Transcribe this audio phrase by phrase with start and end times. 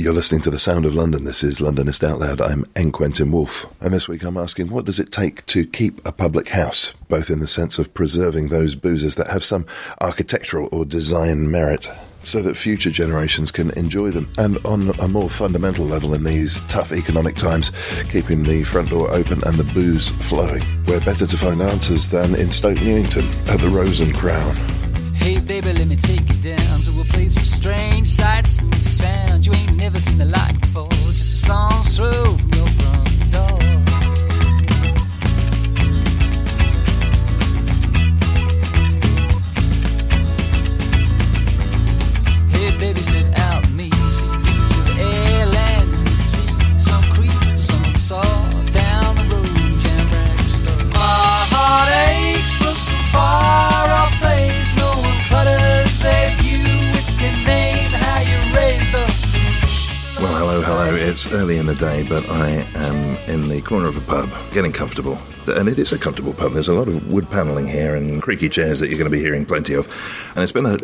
[0.00, 1.24] You're listening to the sound of London.
[1.24, 2.40] This is Londonist Out Loud.
[2.40, 2.90] I'm N.
[2.90, 3.66] Quentin Woolf.
[3.82, 7.28] And this week I'm asking, what does it take to keep a public house, both
[7.28, 9.66] in the sense of preserving those boozers that have some
[10.00, 11.86] architectural or design merit,
[12.22, 16.62] so that future generations can enjoy them, and on a more fundamental level in these
[16.62, 17.70] tough economic times,
[18.08, 20.62] keeping the front door open and the booze flowing.
[20.86, 24.56] Where better to find answers than in Stoke Newington at the Rose and Crown.
[25.20, 29.46] Hey baby, let me take you down to a place of strange sights and sounds.
[29.46, 30.88] You ain't never seen the like before.
[30.90, 33.09] Just a stone's throw from your front
[61.80, 64.70] It's early in the day, but I am in the corner of a pub, getting
[64.70, 65.18] comfortable.
[65.46, 66.52] And it is a comfortable pub.
[66.52, 69.22] There's a lot of wood panelling here and creaky chairs that you're going to be
[69.22, 69.86] hearing plenty of.
[70.34, 70.76] And it's been a,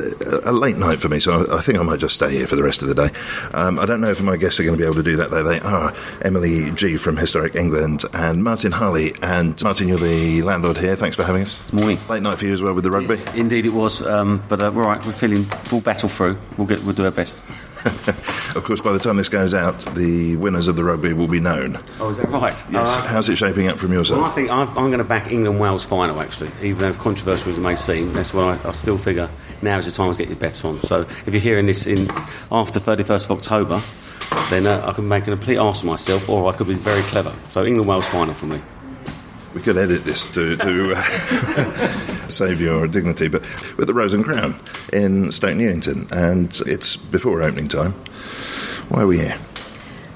[0.51, 2.62] a late night for me, so I think I might just stay here for the
[2.62, 3.11] rest of the day.
[3.53, 5.31] Um, I don't know if my guests are going to be able to do that,
[5.31, 5.43] though.
[5.45, 5.93] They are
[6.23, 9.15] Emily Gee from Historic England and Martin Harley.
[9.21, 10.97] And Martin, you're the landlord here.
[10.97, 11.73] Thanks for having us.
[11.75, 11.99] Morning.
[12.09, 13.19] Late night for you as well with the rugby.
[13.39, 14.01] Indeed, it was.
[14.01, 15.05] Um, but uh, we're all right.
[15.05, 15.47] We're feeling.
[15.71, 16.39] We'll battle through.
[16.57, 16.83] We'll get.
[16.83, 17.45] We'll do our best.
[18.57, 21.41] of course, by the time this goes out, the winners of the rugby will be
[21.41, 21.79] known.
[22.01, 22.55] Oh, is that right?
[22.71, 22.97] Yes.
[22.97, 24.17] Uh, How's it shaping up from your side?
[24.17, 26.21] well, I think I've, I'm going to back England Wales final.
[26.21, 29.31] Actually, even though controversial as it may seem, that's what I, I still figure
[29.63, 30.81] now is the time to get your bets on.
[30.83, 32.11] So if you're hearing this in
[32.51, 33.83] after 31st of October,
[34.51, 37.03] then uh, I can make a complete arse of myself, or I could be very
[37.03, 37.35] clever.
[37.49, 38.61] So England Wales final for me.
[39.56, 41.03] We could edit this to, to uh,
[42.28, 43.41] save your dignity, but
[43.78, 44.55] with the Rose and Crown
[44.93, 47.93] in Stoke Newington, and it's before opening time.
[48.91, 49.39] Why are we here?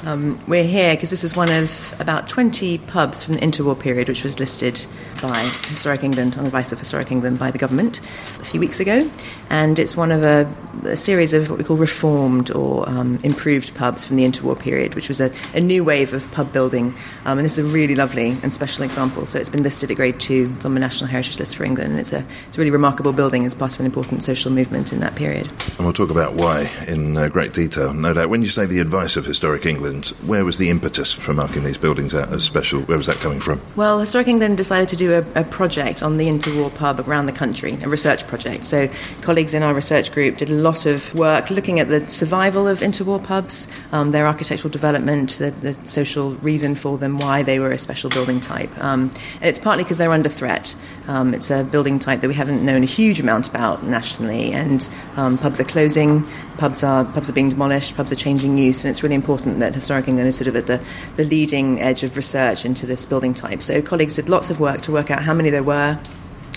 [0.05, 4.09] Um, we're here because this is one of about 20 pubs from the interwar period,
[4.09, 4.87] which was listed
[5.21, 5.39] by
[5.69, 8.01] Historic England, on advice of Historic England, by the government
[8.41, 9.11] a few weeks ago.
[9.51, 10.53] And it's one of a,
[10.85, 14.95] a series of what we call reformed or um, improved pubs from the interwar period,
[14.95, 16.95] which was a, a new wave of pub building.
[17.25, 19.27] Um, and this is a really lovely and special example.
[19.27, 20.51] So it's been listed at grade two.
[20.55, 21.91] It's on the National Heritage List for England.
[21.91, 24.93] And it's a, it's a really remarkable building as part of an important social movement
[24.93, 25.49] in that period.
[25.77, 28.31] And we'll talk about why in uh, great detail, no doubt.
[28.31, 31.79] When you say the advice of Historic England, where was the impetus for marking these
[31.79, 32.83] buildings out as special?
[32.83, 33.61] Where was that coming from?
[33.75, 37.33] Well, Historic England decided to do a, a project on the interwar pub around the
[37.33, 38.65] country, a research project.
[38.65, 38.89] So,
[39.23, 42.81] colleagues in our research group did a lot of work looking at the survival of
[42.81, 47.73] interwar pubs, um, their architectural development, the, the, social reason for them, why they were
[47.73, 48.71] a special building type.
[48.79, 49.11] Um,
[49.41, 50.75] and it's partly because they're under threat.
[51.09, 54.89] Um, it's a building type that we haven't known a huge amount about nationally, and
[55.17, 56.27] um, pubs are closing,
[56.61, 59.75] pubs are pubs are being demolished, pubs are changing use, and it's really important that
[59.75, 60.79] Historic England is sort of at the,
[61.17, 63.63] the leading edge of research into this building type.
[63.63, 65.99] So colleagues did lots of work to work out how many there were,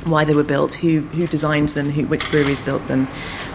[0.05, 3.07] why they were built, who who designed them, who, which breweries built them,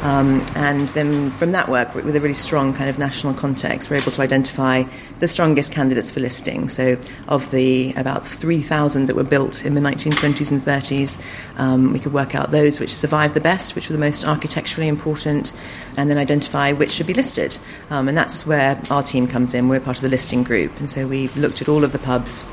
[0.02, 3.96] um, and then from that work, with a really strong kind of national context, we're
[3.96, 4.84] able to identify
[5.18, 6.68] the strongest candidates for listing.
[6.68, 11.20] So, of the about 3,000 that were built in the 1920s and 30s,
[11.58, 14.88] um, we could work out those which survived the best, which were the most architecturally
[14.88, 15.52] important,
[15.96, 17.58] and then identify which should be listed.
[17.90, 19.68] Um, and that's where our team comes in.
[19.68, 22.44] We're part of the listing group, and so we looked at all of the pubs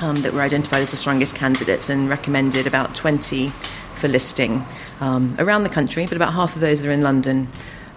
[0.00, 3.48] um, that were identified as the strongest candidates and recommended about 20
[3.94, 4.64] for listing
[5.00, 7.48] um, around the country, but about half of those are in London.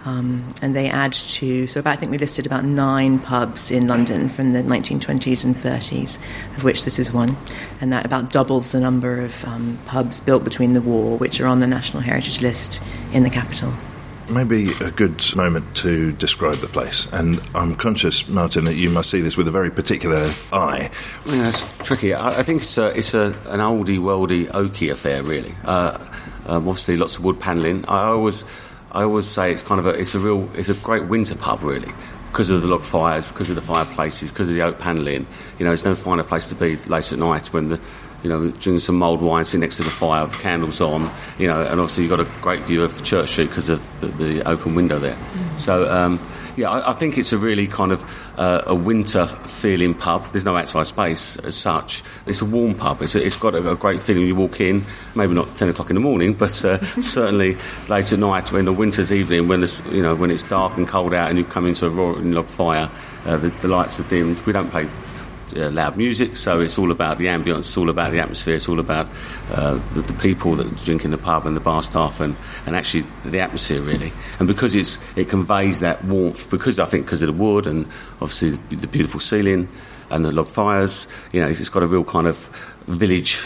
[0.04, 3.88] Um, and they add to, so about, I think we listed about nine pubs in
[3.88, 6.16] London from the 1920s and 30s,
[6.56, 7.36] of which this is one.
[7.80, 11.46] And that about doubles the number of um, pubs built between the war, which are
[11.46, 12.80] on the National Heritage List
[13.12, 13.74] in the capital.
[14.30, 17.08] Maybe a good moment to describe the place.
[17.12, 20.90] And I'm conscious, Martin, that you must see this with a very particular eye.
[21.26, 22.14] Yeah, that's tricky.
[22.14, 25.54] I, I think it's a, it's a, an oldie, worldy, oaky affair, really.
[25.64, 25.98] Uh,
[26.46, 27.84] um, obviously, lots of wood panelling.
[27.86, 28.44] I always,
[28.92, 31.62] I always say it's kind of a, it's a real, it's a great winter pub,
[31.62, 31.92] really,
[32.28, 35.26] because of the log fires, because of the fireplaces, because of the oak panelling.
[35.58, 37.80] You know, there's no finer place to be late at night when the
[38.22, 41.46] you know, drinking some mulled wine, sitting next to the fire, with candles on, you
[41.46, 44.48] know, and obviously you've got a great view of Church Street because of the, the,
[44.48, 45.16] open window there.
[45.56, 46.20] So, um,
[46.56, 48.04] yeah, I, I, think it's a really kind of
[48.36, 50.26] uh, a winter feeling pub.
[50.26, 52.02] There's no outside space as such.
[52.26, 53.02] It's a warm pub.
[53.02, 54.84] It's, a, it's got a, a, great feeling you walk in.
[55.14, 57.56] Maybe not ten o'clock in the morning, but uh, certainly
[57.88, 60.88] late at night, when the winter's evening, when the, you know when it's dark and
[60.88, 62.90] cold out, and you come into a roaring log fire,
[63.24, 64.40] uh, the, the lights are dimmed.
[64.40, 64.88] We don't play
[65.56, 68.68] uh, loud music, so it's all about the ambience, it's all about the atmosphere, it's
[68.68, 69.08] all about
[69.52, 72.36] uh, the, the, people that drink in the pub and the bar staff and,
[72.66, 74.12] and actually the atmosphere, really.
[74.38, 77.86] And because it's, it conveys that warmth, because I think because of the wood and
[78.20, 79.68] obviously the, the beautiful ceiling
[80.10, 82.36] and the log fires, you know, it's got a real kind of
[82.86, 83.36] village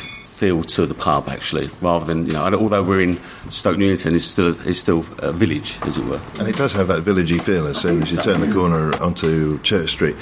[0.42, 2.42] feel to the pub actually, rather than you know.
[2.42, 6.20] Although we're in Stoke Newington, it's still it's still a village, as it were.
[6.40, 9.60] And it does have that villagey feel as soon as you turn the corner onto
[9.60, 10.16] Church Street.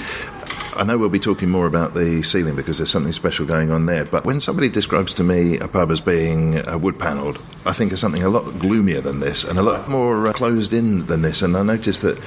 [0.73, 3.87] I know we'll be talking more about the ceiling because there's something special going on
[3.87, 4.05] there.
[4.05, 7.91] But when somebody describes to me a pub as being uh, wood panelled, I think
[7.91, 11.23] of something a lot gloomier than this and a lot more uh, closed in than
[11.23, 11.41] this.
[11.41, 12.17] And I noticed that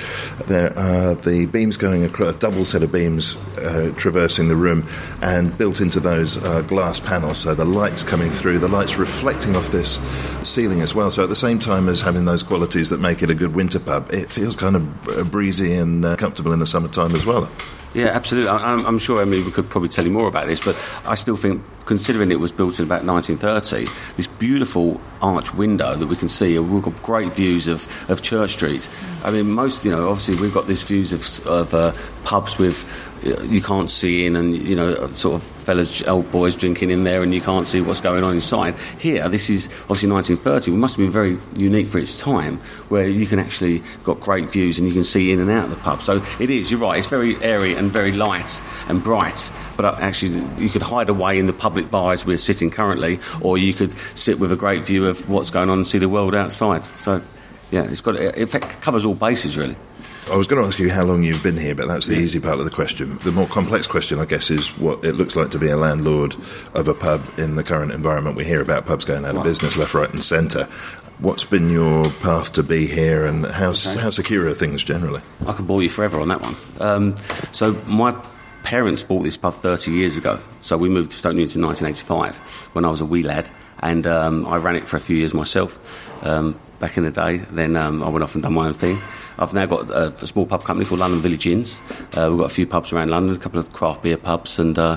[0.47, 4.87] there are the beams going across, a double set of beams uh, traversing the room
[5.23, 7.39] and built into those uh, glass panels.
[7.39, 10.01] So the lights coming through, the lights reflecting off this
[10.47, 11.11] ceiling as well.
[11.11, 13.81] So at the same time as having those qualities that make it a good winter
[13.81, 17.51] pub, it feels kind of uh, breezy and uh, comfortable in the summertime as well.
[17.95, 18.51] Yeah, absolutely.
[18.51, 20.77] I'm, I'm, sure, Emily, we could probably tell you more about this, but
[21.07, 23.87] I still think, considering it was built in about 1930,
[24.17, 28.53] this beautiful arch window that we can see, we've got great views of, of Church
[28.53, 28.89] Street.
[29.23, 31.93] I mean, most, you know, obviously we've got these views of, of uh,
[32.25, 32.85] pubs with
[33.25, 37.23] you can't see in, and you know, sort of fellas, old boys drinking in there,
[37.23, 38.75] and you can't see what's going on inside.
[38.99, 40.73] Here, this is obviously 1930.
[40.73, 42.59] It must have been very unique for its time,
[42.89, 45.71] where you can actually got great views and you can see in and out of
[45.71, 46.03] the pub.
[46.03, 46.71] So it is.
[46.71, 46.99] You're right.
[46.99, 49.51] It's very airy and very light and bright.
[49.77, 53.59] But uh, actually, you could hide away in the public bars we're sitting currently, or
[53.59, 56.33] you could sit with a great view of what's going on and see the world
[56.33, 56.85] outside.
[56.85, 57.21] So,
[57.73, 58.49] yeah, it's got it
[58.81, 59.75] covers all bases really.
[60.31, 62.39] I was going to ask you how long you've been here, but that's the easy
[62.39, 63.19] part of the question.
[63.25, 66.37] The more complex question, I guess, is what it looks like to be a landlord
[66.75, 68.37] of a pub in the current environment.
[68.37, 70.65] We hear about pubs going out of business left, right, and centre.
[71.19, 73.99] What's been your path to be here, and how, okay.
[73.99, 75.21] how secure are things generally?
[75.47, 76.57] I could bore you forever on that one.
[76.81, 77.17] Um,
[77.53, 78.13] so, my
[78.65, 80.41] parents bought this pub 30 years ago.
[80.61, 82.37] So, we moved to Stoke Newington in 1985
[82.75, 83.49] when I was a wee lad,
[83.81, 85.79] and um, I ran it for a few years myself
[86.25, 87.37] um, back in the day.
[87.37, 88.99] Then um, I went off and done my own thing.
[89.39, 91.81] I've now got a, a small pub company called London Village Inns.
[92.17, 94.79] Uh, we've got a few pubs around London, a couple of craft beer pubs, and
[94.79, 94.97] uh,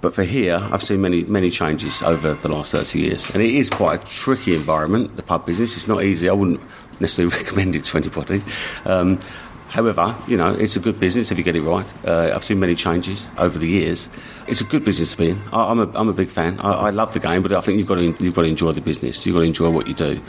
[0.00, 3.54] but for here, I've seen many many changes over the last thirty years, and it
[3.54, 5.16] is quite a tricky environment.
[5.16, 6.28] The pub business it's not easy.
[6.28, 6.60] I wouldn't
[7.00, 8.42] necessarily recommend it to anybody.
[8.84, 9.20] Um,
[9.74, 11.84] However, you know, it's a good business if you get it right.
[12.06, 14.08] Uh, I've seen many changes over the years.
[14.46, 15.40] It's a good business to be in.
[15.52, 16.60] I, am a, I'm a big fan.
[16.60, 18.70] I, I, love the game, but I think you've got to, you've got to enjoy
[18.70, 19.26] the business.
[19.26, 20.20] You've got to enjoy what you do.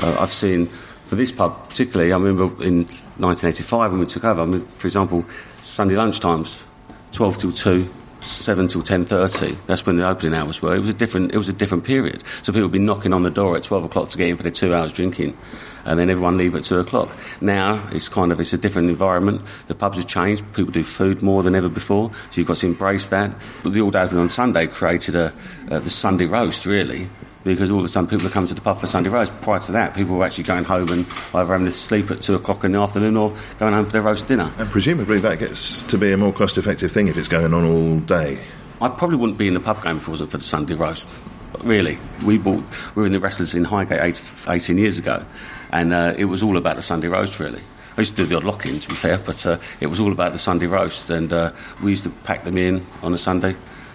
[0.00, 0.70] Uh, I've seen
[1.04, 4.86] for this pub particularly, I remember in 1985 when we took over, I mean, for
[4.86, 5.22] example,
[5.62, 6.64] Sunday lunchtimes,
[7.12, 7.90] 12 till 2,
[8.24, 10.74] 7 till 10.30, that's when the opening hours were.
[10.74, 12.22] It was a different, it was a different period.
[12.42, 14.42] So people would be knocking on the door at 12 o'clock to get in for
[14.42, 15.36] their two hours drinking,
[15.84, 17.14] and then everyone leave at 2 o'clock.
[17.40, 19.42] Now, it's kind of, it's a different environment.
[19.68, 20.44] The pubs have changed.
[20.54, 23.34] People do food more than ever before, so you've got to embrace that.
[23.62, 25.32] But the Old Open on Sunday created a,
[25.70, 27.08] uh, the Sunday roast, really,
[27.44, 29.32] because all of a sudden people are coming to the pub for Sunday roast.
[29.42, 32.34] Prior to that, people were actually going home and either having to sleep at two
[32.34, 34.52] o'clock in the afternoon or going home for their roast dinner.
[34.58, 37.64] And presumably that gets to be a more cost effective thing if it's going on
[37.64, 38.38] all day.
[38.80, 41.20] I probably wouldn't be in the pub game if it wasn't for the Sunday roast.
[41.62, 42.64] Really, we bought
[42.96, 45.24] we were in the wrestlers in Highgate 18 years ago,
[45.70, 47.38] and uh, it was all about the Sunday roast.
[47.38, 47.62] Really,
[47.96, 50.00] I used to do the odd lock in, to be fair, but uh, it was
[50.00, 53.18] all about the Sunday roast, and uh, we used to pack them in on a
[53.18, 53.54] Sunday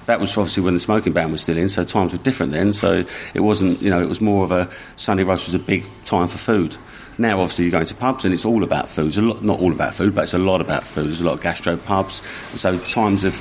[0.09, 2.73] that was obviously when the smoking ban was still in, so times were different then.
[2.73, 5.85] So it wasn't, you know, it was more of a Sunday roast was a big
[6.05, 6.75] time for food.
[7.19, 9.09] Now, obviously, you're going to pubs and it's all about food.
[9.09, 11.09] It's a lot, not all about food, but it's a lot about food.
[11.09, 12.23] There's a lot of gastro pubs.
[12.55, 13.39] So times have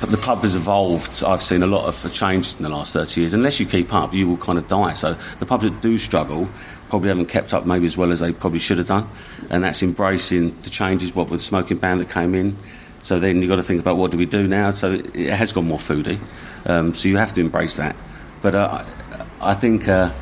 [0.00, 1.22] but the pub has evolved.
[1.22, 3.34] I've seen a lot of change in the last 30 years.
[3.34, 4.94] Unless you keep up, you will kind of die.
[4.94, 6.48] So the pubs that do struggle
[6.88, 9.08] probably haven't kept up maybe as well as they probably should have done.
[9.50, 12.56] And that's embracing the changes, what with the smoking ban that came in,
[13.02, 14.70] so then you've got to think about what do we do now.
[14.70, 16.18] So it has got more foodie.
[16.66, 17.96] Um, so you have to embrace that.
[18.42, 18.84] But uh,
[19.40, 20.12] I think, uh,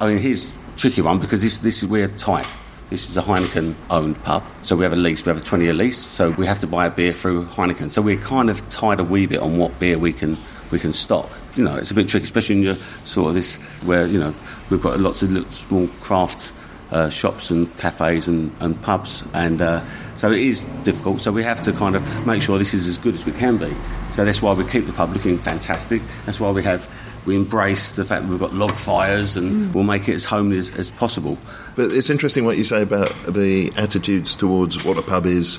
[0.00, 2.46] I mean, here's a tricky one because this, this we're tight.
[2.90, 5.64] this is a Heineken owned pub, so we have a lease, we have a 20
[5.64, 7.90] year lease, so we have to buy a beer through Heineken.
[7.90, 10.36] So we're kind of tied a wee bit on what beer we can
[10.70, 11.30] we can stock.
[11.54, 14.34] You know, it's a bit tricky, especially in your sort of this where you know
[14.70, 16.52] we've got lots of little small craft
[16.94, 19.82] uh, shops and cafes and, and pubs, and uh,
[20.16, 21.20] so it is difficult.
[21.20, 23.58] So we have to kind of make sure this is as good as we can
[23.58, 23.74] be.
[24.12, 26.00] So that's why we keep the pub looking fantastic.
[26.24, 26.88] That's why we have
[27.26, 30.58] we embrace the fact that we've got log fires and we'll make it as homely
[30.58, 31.38] as, as possible.
[31.74, 35.58] But it's interesting what you say about the attitudes towards what a pub is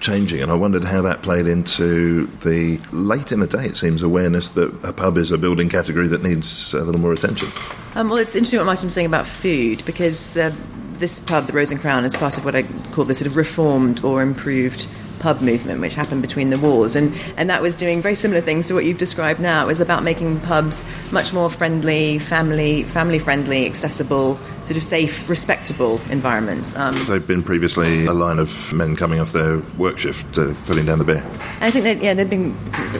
[0.00, 4.02] changing, and I wondered how that played into the late in the day, it seems,
[4.02, 7.48] awareness that a pub is a building category that needs a little more attention.
[7.94, 10.54] Um, well, it's interesting what Martin's saying about food because the,
[10.94, 13.36] this pub, the Rose and Crown, is part of what I call the sort of
[13.36, 14.86] reformed or improved
[15.22, 18.66] pub movement, which happened between the wars, and and that was doing very similar things
[18.68, 19.64] to what you've described now.
[19.64, 25.28] It was about making pubs much more friendly, family family friendly, accessible, sort of safe,
[25.28, 26.76] respectable environments.
[26.76, 30.86] Um, They've been previously a line of men coming off their work shift uh, putting
[30.86, 31.24] down the beer.
[31.60, 32.54] I think that yeah, they've been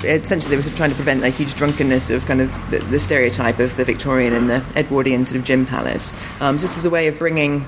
[0.04, 3.58] essentially they were trying to prevent like huge drunkenness of kind of the, the stereotype
[3.58, 7.08] of the Victorian and the Edwardian sort of gin palace, um, just as a way
[7.08, 7.66] of bringing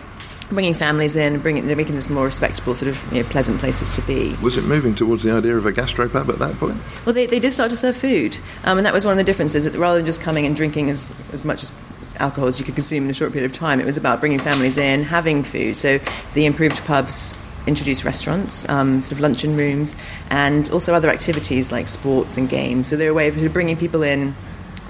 [0.50, 4.02] bringing families in, bringing making this more respectable sort of you know, pleasant places to
[4.02, 4.34] be.
[4.42, 6.76] Was it moving towards the idea of a gastropub at that point?
[7.04, 9.24] Well, they, they did start to serve food, um, and that was one of the
[9.24, 9.64] differences.
[9.64, 11.72] That rather than just coming and drinking as as much as
[12.18, 14.38] alcohol as you could consume in a short period of time, it was about bringing
[14.38, 15.76] families in, having food.
[15.76, 15.98] So
[16.34, 17.34] the improved pubs
[17.66, 19.96] introduced restaurants, um, sort of luncheon rooms,
[20.30, 22.88] and also other activities like sports and games.
[22.88, 24.34] So they're a way of bringing people in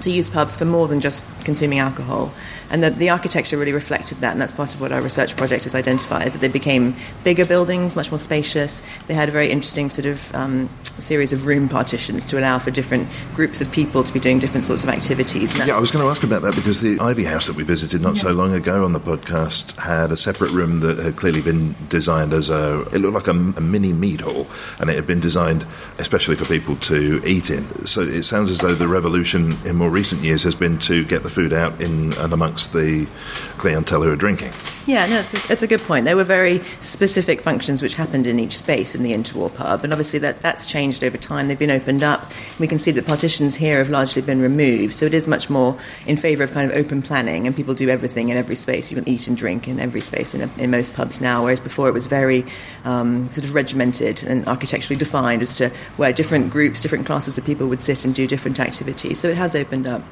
[0.01, 2.33] to use pubs for more than just consuming alcohol.
[2.69, 5.63] And the, the architecture really reflected that, and that's part of what our research project
[5.63, 8.81] has identified, is that they became bigger buildings, much more spacious.
[9.07, 12.71] They had a very interesting sort of um, series of room partitions to allow for
[12.71, 15.57] different groups of people to be doing different sorts of activities.
[15.59, 17.63] And Yeah, I was going to ask about that because the Ivy House that we
[17.63, 21.41] visited not so long ago on the podcast had a separate room that had clearly
[21.41, 22.81] been designed as a.
[22.93, 24.47] It looked like a, a mini mead hall,
[24.79, 25.65] and it had been designed
[25.99, 27.85] especially for people to eat in.
[27.85, 31.23] So it sounds as though the revolution in more recent years has been to get
[31.23, 33.05] the food out in and amongst the
[33.57, 34.51] clientele who are drinking.
[34.87, 36.05] Yeah, no, it's a, it's a good point.
[36.05, 39.91] There were very specific functions which happened in each space in the interwar pub, and
[39.91, 41.47] obviously that, that's changed over time.
[41.47, 42.31] They've been opened up.
[42.59, 45.77] We can see that partitions here have largely been removed, so it is much more
[46.05, 48.91] in favour of kind of open planning, and people do everything in every space.
[48.91, 51.59] You can eat and drink in every space in, a, in most pubs now, whereas
[51.59, 52.45] before it was very
[52.83, 57.43] um, sort of regimented and architecturally defined as to where different groups, different classes of
[57.45, 59.19] people would sit and do different activities.
[59.19, 60.03] So it has opened up.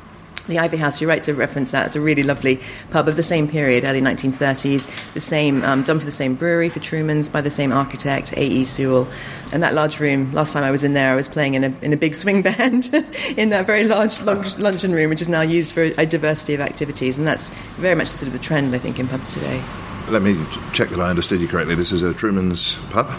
[0.47, 1.85] The Ivy House, you're right to reference that.
[1.85, 2.59] It's a really lovely
[2.89, 5.13] pub of the same period, early 1930s.
[5.13, 8.65] The same, um, done for the same brewery for Truman's by the same architect, A.E.
[8.65, 9.07] Sewell.
[9.53, 11.73] And that large room, last time I was in there, I was playing in a,
[11.81, 12.93] in a big swing band
[13.37, 16.59] in that very large lunch, luncheon room, which is now used for a diversity of
[16.59, 17.17] activities.
[17.17, 19.61] And that's very much sort of the trend, I think, in pubs today.
[20.09, 20.37] Let me
[20.73, 21.75] check that I understood you correctly.
[21.75, 23.09] This is a Truman's pub.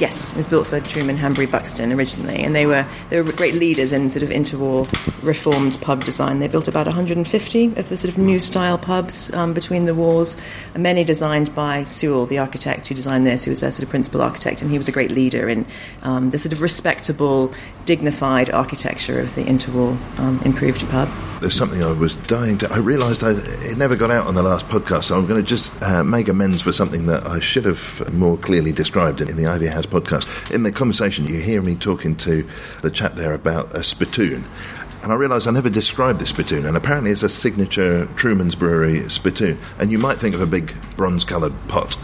[0.00, 3.52] Yes, it was built for Truman, Hanbury, Buxton originally, and they were they were great
[3.52, 4.88] leaders in sort of interwar
[5.22, 6.38] reformed pub design.
[6.38, 10.38] They built about 150 of the sort of new style pubs um, between the wars,
[10.74, 14.22] many designed by Sewell, the architect who designed this, who was their sort of principal
[14.22, 15.66] architect, and he was a great leader in
[16.02, 17.52] um, the sort of respectable,
[17.84, 21.10] dignified architecture of the interwar um, improved pub.
[21.40, 22.70] There's something I was dying to.
[22.70, 25.46] I realised I, it never got out on the last podcast, so I'm going to
[25.46, 29.36] just uh, make amends for something that I should have more clearly described in, in
[29.38, 30.50] the Ivy House podcast.
[30.50, 32.46] In the conversation, you hear me talking to
[32.82, 34.44] the chap there about a spittoon.
[35.02, 39.08] And I realised I never described this spittoon, and apparently it's a signature Truman's Brewery
[39.08, 39.58] spittoon.
[39.78, 41.96] And you might think of a big bronze coloured pot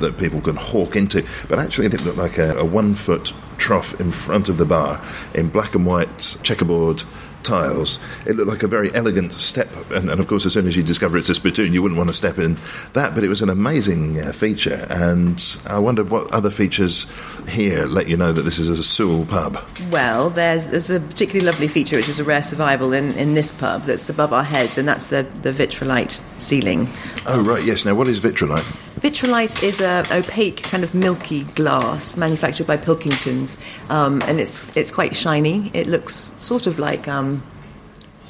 [0.00, 4.00] that people can hawk into, but actually it looked like a, a one foot trough
[4.00, 5.00] in front of the bar
[5.34, 7.04] in black and white checkerboard
[7.42, 7.98] tiles.
[8.26, 10.82] It looked like a very elegant step, and, and, of course, as soon as you
[10.82, 12.56] discover it's a spittoon, you wouldn't want to step in
[12.92, 13.14] that.
[13.14, 17.06] But it was an amazing uh, feature, and I wonder what other features
[17.48, 19.58] here let you know that this is a Sewell pub.
[19.90, 23.52] Well, there's, there's a particularly lovely feature, which is a rare survival in, in this
[23.52, 26.88] pub that's above our heads, and that's the, the vitrolite ceiling.
[27.26, 27.84] Oh, right, yes.
[27.84, 28.89] Now, what is vitrolite?
[29.00, 33.58] Vitrolite is a opaque, kind of milky glass manufactured by Pilkingtons,
[33.90, 35.70] um, and it's it's quite shiny.
[35.72, 37.42] It looks sort of like um,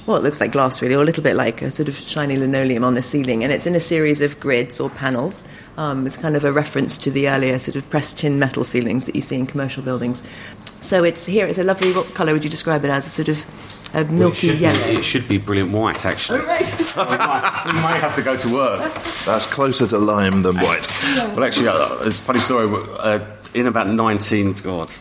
[0.07, 2.37] well, it looks like glass really, or a little bit like a sort of shiny
[2.37, 5.45] linoleum on the ceiling, and it's in a series of grids or panels.
[5.77, 9.07] Um, it's kind of a reference to the earlier sort of pressed tin metal ceilings
[9.07, 10.23] that you see in commercial buildings.
[10.83, 11.47] So it's here.
[11.47, 11.93] It's a lovely.
[11.93, 13.07] What colour would you describe it as?
[13.07, 13.45] A sort of
[13.95, 14.85] a milky it yellow.
[14.85, 16.41] Be, it should be brilliant white, actually.
[16.41, 16.69] Oh, right.
[17.67, 18.93] you might have to go to work.
[19.25, 20.87] That's closer to lime than white.
[21.31, 22.69] Well, actually, uh, it's a funny story.
[22.99, 24.93] Uh, in about 19, God,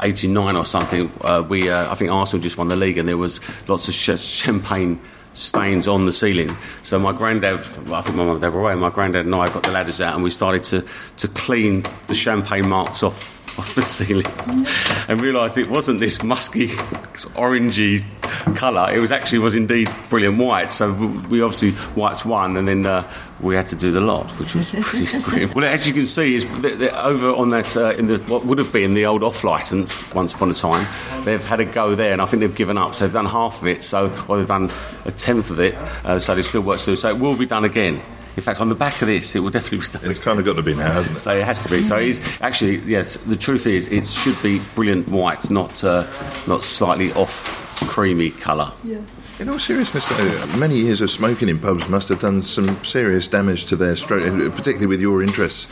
[0.00, 3.16] 89 or something, uh, we uh, I think Arsenal just won the league, and there
[3.16, 5.00] was lots of sh- champagne
[5.34, 6.54] stains on the ceiling.
[6.82, 8.74] So my granddad, well, I think my mum and dad were away.
[8.74, 10.84] My granddad and I got the ladders out and we started to
[11.18, 14.26] to clean the champagne marks off off the ceiling
[15.08, 18.04] and realised it wasn't this musky, orangey
[18.56, 18.92] colour.
[18.92, 20.70] It was actually was indeed brilliant white.
[20.70, 23.10] So we obviously wiped one, and then uh,
[23.40, 25.52] we had to do the lot, which was pretty grim.
[25.54, 28.72] Well, as you can see, is over on that uh, in the what would have
[28.72, 30.86] been the old off licence once upon a time.
[31.24, 32.94] They've had a go there, and I think they've given up.
[32.94, 33.82] So they've done half of it.
[33.84, 34.70] So or they've done
[35.04, 35.74] a tenth of it.
[36.04, 36.96] Uh, so there's still work to do.
[36.96, 38.00] So it will be done again.
[38.38, 40.08] In fact, on the back of this, it will definitely be done.
[40.08, 41.20] It's kind of got to be now, hasn't it?
[41.22, 41.82] So it has to be.
[41.82, 43.16] So it's actually yes.
[43.16, 46.06] The truth is, it should be brilliant white, not uh,
[46.46, 48.70] not slightly off creamy colour.
[48.84, 49.00] Yeah.
[49.40, 53.26] In all seriousness, though, many years of smoking in pubs must have done some serious
[53.26, 54.22] damage to their stroke,
[54.54, 55.66] particularly with your interests,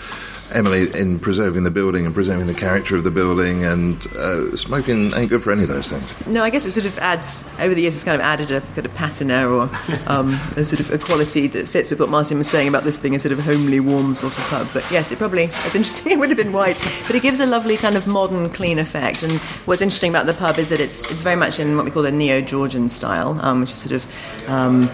[0.53, 3.65] Emily, in preserving the building and preserving the character of the building.
[3.65, 6.27] And uh, smoking ain't good for any of those things.
[6.27, 7.95] No, I guess it sort of adds over the years.
[7.95, 9.71] It's kind of added a kind of patina or
[10.07, 12.99] um, a sort of a quality that fits with what Martin was saying about this
[12.99, 14.69] being a sort of homely, warm sort of pub.
[14.73, 16.13] But yes, it probably it's interesting.
[16.17, 19.23] It would have been white, but it gives a lovely kind of modern, clean effect.
[19.23, 19.33] And
[19.67, 22.07] what's interesting about the pub is that it's it's very much in what we call
[22.07, 24.49] a neo-Georgian style, um, which is sort of.
[24.49, 24.89] Um,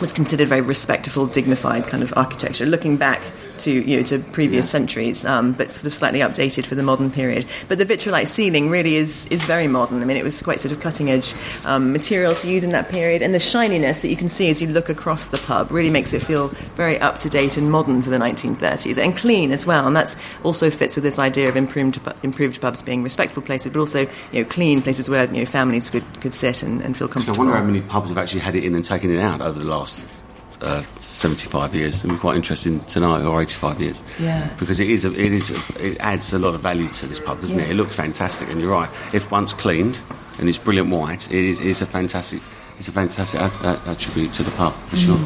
[0.00, 3.20] was considered very respectful, dignified kind of architecture, looking back
[3.60, 7.10] to you know to previous centuries, um, but sort of slightly updated for the modern
[7.10, 7.46] period.
[7.68, 10.02] But the vitrolite ceiling really is is very modern.
[10.02, 12.88] I mean, it was quite sort of cutting edge um, material to use in that
[12.88, 15.90] period, and the shininess that you can see as you look across the pub really
[15.90, 19.66] makes it feel very up to date and modern for the 1930s, and clean as
[19.66, 19.86] well.
[19.86, 23.78] And that's also fits with this idea of improved improved pubs being respectable places, but
[23.78, 24.00] also
[24.32, 27.34] you know clean places where you know families could could sit and, and feel comfortable.
[27.34, 29.40] So I wonder how many pubs have actually had it in and taken it out
[29.40, 30.19] over the last
[30.62, 31.98] uh, 75 years.
[31.98, 34.02] It'd be quite interesting tonight or 85 years.
[34.18, 34.52] Yeah.
[34.58, 37.20] Because it is, a, it is, a, it adds a lot of value to this
[37.20, 37.62] pub, doesn't it?
[37.62, 37.70] Yes.
[37.70, 38.90] It looks fantastic, and you're right.
[39.12, 39.98] If once cleaned
[40.38, 42.40] and it's brilliant white, it is, it is a fantastic,
[42.78, 45.18] it's a fantastic at, at, attribute to the pub for sure.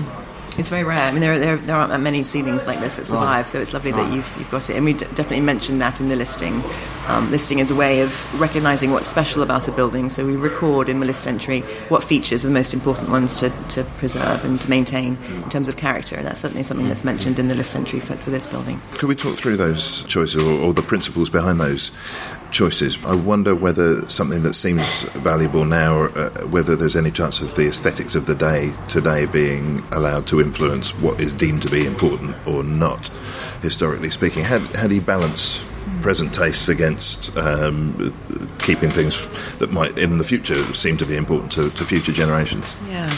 [0.57, 1.01] It's very rare.
[1.01, 3.73] I mean, there, there, there aren't that many ceilings like this that survive, so it's
[3.73, 4.77] lovely that you've, you've got it.
[4.77, 6.63] And we d- definitely mentioned that in the listing.
[7.09, 10.09] Um, listing is a way of recognising what's special about a building.
[10.09, 13.51] So we record in the list entry what features are the most important ones to,
[13.71, 16.15] to preserve and to maintain in terms of character.
[16.17, 18.81] And that's certainly something that's mentioned in the list entry for, for this building.
[18.93, 21.91] Could we talk through those choices or, or the principles behind those
[22.55, 22.97] choices?
[23.05, 27.67] I wonder whether something that seems valuable now, uh, whether there's any chance of the
[27.67, 32.35] aesthetics of the day today being allowed to influence what is deemed to be important
[32.47, 33.09] or not,
[33.61, 34.45] historically speaking.
[34.45, 35.61] How, how do you balance
[36.01, 38.15] present tastes against um,
[38.59, 42.77] keeping things that might in the future seem to be important to, to future generations?
[42.89, 43.11] Yeah.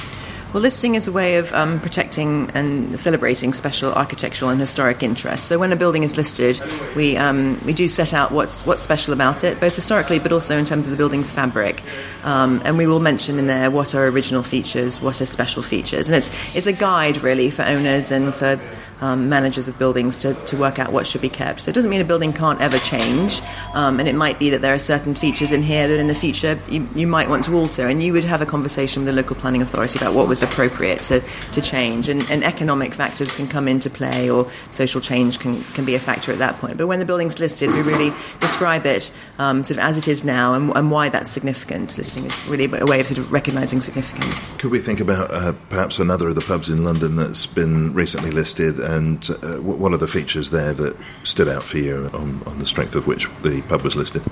[0.56, 5.46] Well, listing is a way of um, protecting and celebrating special architectural and historic interests.
[5.46, 6.58] So, when a building is listed,
[6.96, 10.56] we um, we do set out what's what's special about it, both historically, but also
[10.56, 11.82] in terms of the building's fabric.
[12.24, 16.08] Um, and we will mention in there what are original features, what are special features,
[16.08, 18.58] and it's it's a guide really for owners and for
[19.00, 21.60] um, managers of buildings to, to work out what should be kept.
[21.60, 23.42] So it doesn't mean a building can't ever change,
[23.74, 26.14] um, and it might be that there are certain features in here that in the
[26.14, 29.20] future you, you might want to alter, and you would have a conversation with the
[29.20, 32.08] local planning authority about what was appropriate to, to change.
[32.08, 35.98] And, and economic factors can come into play, or social change can, can be a
[36.00, 36.78] factor at that point.
[36.78, 40.24] But when the building's listed, we really describe it um, sort of as it is
[40.24, 41.96] now and, and why that's significant.
[41.98, 44.50] Listing is really a way of sort of recognising significance.
[44.58, 48.30] Could we think about uh, perhaps another of the pubs in London that's been recently
[48.30, 52.42] listed, and uh, wh- what are the features there that stood out for you on,
[52.46, 54.22] on the strength of which the pub was listed?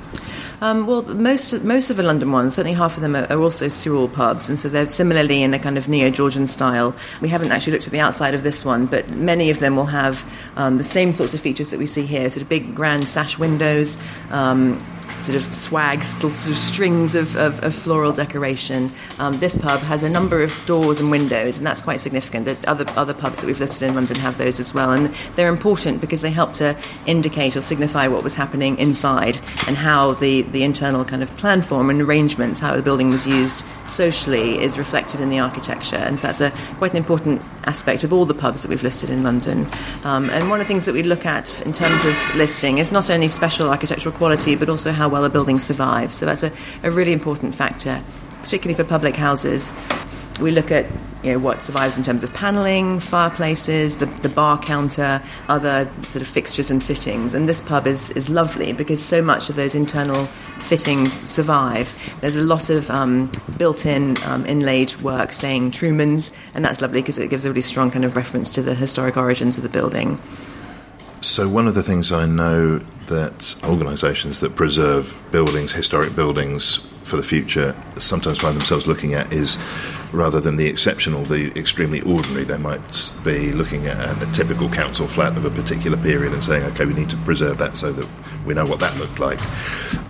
[0.61, 3.69] Um, well, most most of the London ones, certainly half of them are, are also
[3.69, 6.95] Sewell pubs, and so they're similarly in a kind of neo-Georgian style.
[7.21, 9.87] We haven't actually looked at the outside of this one, but many of them will
[9.87, 10.25] have
[10.57, 13.39] um, the same sorts of features that we see here: sort of big, grand sash
[13.39, 13.99] windows.
[14.31, 14.83] Um,
[15.21, 18.91] Sort of swags, little sort of strings of, of, of floral decoration.
[19.19, 22.45] Um, this pub has a number of doors and windows, and that's quite significant.
[22.45, 25.49] The other other pubs that we've listed in London have those as well, and they're
[25.49, 29.37] important because they help to indicate or signify what was happening inside
[29.67, 33.27] and how the, the internal kind of plan form and arrangements, how the building was
[33.27, 35.97] used socially, is reflected in the architecture.
[35.97, 39.11] And so that's a quite an important aspect of all the pubs that we've listed
[39.11, 39.67] in London.
[40.05, 42.93] Um, and one of the things that we look at in terms of listing is
[42.93, 46.17] not only special architectural quality, but also how well a building survives.
[46.17, 46.53] So that's a,
[46.83, 48.01] a really important factor,
[48.41, 49.73] particularly for public houses.
[50.41, 50.87] We look at
[51.25, 56.21] you know, what survives in terms of panelling, fireplaces, the, the bar counter, other sort
[56.21, 57.33] of fixtures and fittings.
[57.33, 60.27] And this pub is, is lovely because so much of those internal
[60.59, 61.95] fittings survive.
[62.21, 67.01] There's a lot of um, built in um, inlaid work saying Truman's, and that's lovely
[67.01, 69.71] because it gives a really strong kind of reference to the historic origins of the
[69.71, 70.19] building.
[71.25, 77.17] So, one of the things I know that organisations that preserve buildings, historic buildings for
[77.17, 79.57] the future, sometimes find themselves looking at is
[80.15, 82.45] rather than the exceptional, the extremely ordinary.
[82.45, 86.63] They might be looking at a typical council flat of a particular period and saying,
[86.73, 88.07] okay, we need to preserve that so that
[88.47, 89.41] we know what that looked like.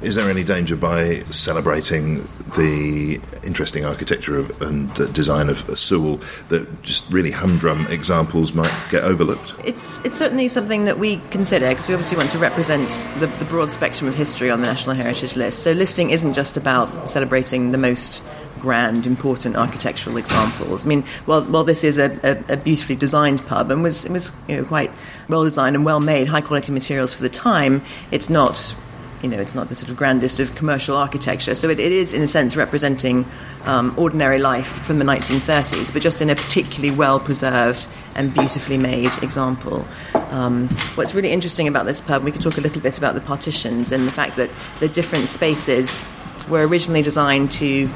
[0.03, 6.21] Is there any danger by celebrating the interesting architecture of, and uh, design of Sewell
[6.49, 9.55] that just really humdrum examples might get overlooked?
[9.65, 12.89] It's it's certainly something that we consider because we obviously want to represent
[13.19, 15.63] the, the broad spectrum of history on the National Heritage List.
[15.63, 18.23] So listing isn't just about celebrating the most
[18.65, 20.87] grand, important architectural examples.
[20.87, 24.11] I mean, while, while this is a, a, a beautifully designed pub and was, it
[24.11, 24.91] was you know, quite
[25.29, 28.75] well designed and well made, high quality materials for the time, it's not
[29.23, 31.55] you know, it's not the sort of grandest of commercial architecture.
[31.55, 33.25] So it, it is, in a sense, representing
[33.65, 38.77] um, ordinary life from the 1930s, but just in a particularly well preserved and beautifully
[38.77, 39.87] made example.
[40.15, 43.23] Um, what's really interesting about this pub, we could talk a little bit about the
[43.23, 44.51] partitions and the fact that
[44.81, 46.07] the different spaces
[46.51, 47.89] were originally designed to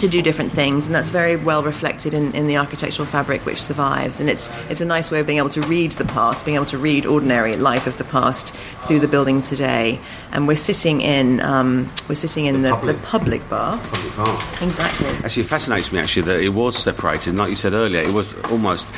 [0.00, 3.62] to do different things, and that's very well reflected in, in the architectural fabric which
[3.62, 4.20] survives.
[4.20, 6.66] And it's it's a nice way of being able to read the past, being able
[6.66, 8.52] to read ordinary life of the past
[8.86, 10.00] through the building today.
[10.32, 13.48] And we're sitting in um, we're sitting in the, the, public.
[13.48, 13.78] bar.
[13.78, 14.42] Public bar.
[14.60, 15.08] Exactly.
[15.24, 17.30] Actually, it fascinates me actually that it was separated.
[17.30, 18.92] And like you said earlier, it was almost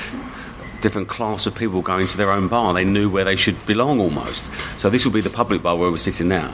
[0.81, 2.75] different class of people going to their own bar.
[2.75, 4.51] They knew where they should belong almost.
[4.79, 6.53] So this would be the public bar where we're sitting now.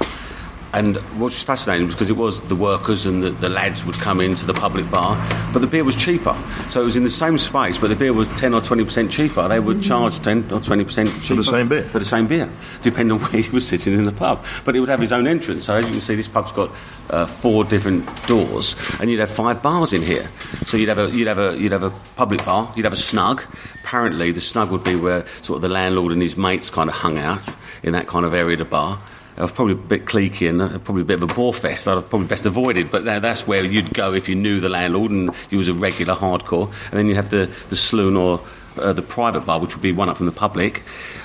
[0.74, 3.94] And what was fascinating was because it was the workers and the, the, lads would
[3.94, 5.16] come into the public bar,
[5.52, 6.36] but the beer was cheaper.
[6.68, 9.48] So it was in the same space, but the beer was 10 or 20% cheaper.
[9.48, 11.20] They would charge 10 or 20% cheaper.
[11.20, 11.82] For the same beer?
[11.84, 12.50] For the same beer,
[12.82, 14.44] depending on where he was sitting in the pub.
[14.66, 15.64] But it would have his own entrance.
[15.64, 16.70] So as you can see, this pub's got
[17.08, 20.28] uh, four different doors, and you'd have five bars in here.
[20.66, 22.96] So you'd have, a, you'd, have a, you'd have a public bar, you'd have a
[22.96, 23.42] snug.
[23.82, 26.96] Apparently, the snug would be where sort of the landlord and his mates kind of
[26.96, 28.98] hung out in that kind of area of the bar.
[29.38, 31.86] It was probably a bit cliquey and uh, probably a bit of a bore fest.
[31.86, 32.90] I'd probably best avoided.
[32.90, 36.14] But that's where you'd go if you knew the landlord and you was a regular
[36.14, 36.66] hardcore.
[36.90, 38.40] And then you'd have the, the saloon or
[38.80, 40.82] uh, the private bar, which would be one up from the public,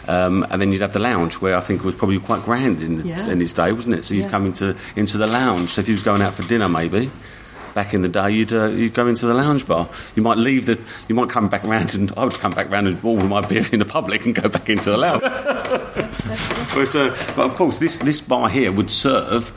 [0.08, 2.82] um, and then you'd have the lounge, where I think it was probably quite grand
[2.82, 3.30] in, yeah.
[3.30, 4.06] in its day, wasn't it?
[4.06, 4.30] So you'd yeah.
[4.30, 5.70] come into into the lounge.
[5.70, 7.12] So if you was going out for dinner, maybe
[7.74, 9.90] back in the day, you'd uh, you'd go into the lounge bar.
[10.16, 12.88] You might leave the, you might come back around, and I would come back around
[12.88, 15.22] and all my beer in the public and go back into the lounge.
[16.74, 19.50] but uh, but of course, this this bar here would serve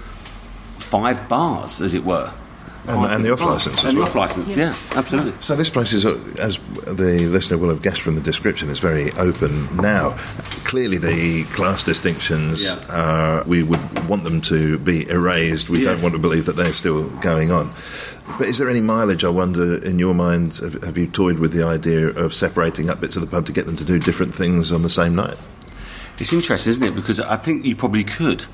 [0.79, 2.33] five bars, as it were.
[2.89, 4.09] And, and the off license as and the well.
[4.09, 5.33] off license, yeah, absolutely.
[5.41, 8.79] So this place is, uh, as the listener will have guessed from the description, is
[8.79, 10.11] very open now.
[10.65, 12.75] Clearly, the class distinctions, Yeah.
[12.89, 15.69] uh, we would want them to be erased.
[15.69, 17.73] We don't want to believe that they're still going on.
[18.39, 20.55] But is there any mileage, I wonder, in your mind?
[20.57, 23.53] Have, have you toyed with the idea of separating up bits of the pub to
[23.53, 25.37] get them to do different things on the same night?
[26.19, 26.95] It's interesting, isn't it?
[26.95, 28.45] Because I think you probably could.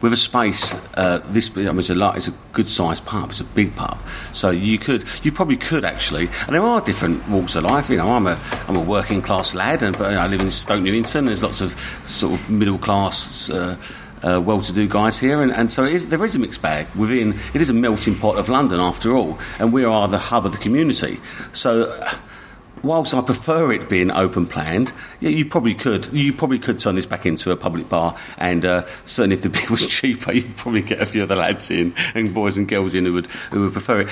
[0.00, 3.30] With a space, uh, this I mean, it's a lot, it's a good sized pub,
[3.30, 3.98] it's a big pub,
[4.32, 6.28] so you could, you probably could actually.
[6.46, 7.90] And there are different walks of life.
[7.90, 10.82] You know, I'm a, I'm a working class lad, and but I live in Stoke
[10.82, 11.24] Newington.
[11.24, 13.50] There's lots of sort of middle class.
[13.50, 13.76] Uh,
[14.22, 17.38] uh, well-to-do guys here, and, and so there is a mixed bag within.
[17.54, 20.52] It is a melting pot of London, after all, and we are the hub of
[20.52, 21.20] the community.
[21.52, 22.04] So,
[22.82, 26.12] whilst I prefer it being open planned, you probably could.
[26.12, 29.48] You probably could turn this back into a public bar, and uh, certainly if the
[29.50, 32.68] beer was cheaper, you'd probably get a few of the lads in and boys and
[32.68, 34.08] girls in who would who would prefer it.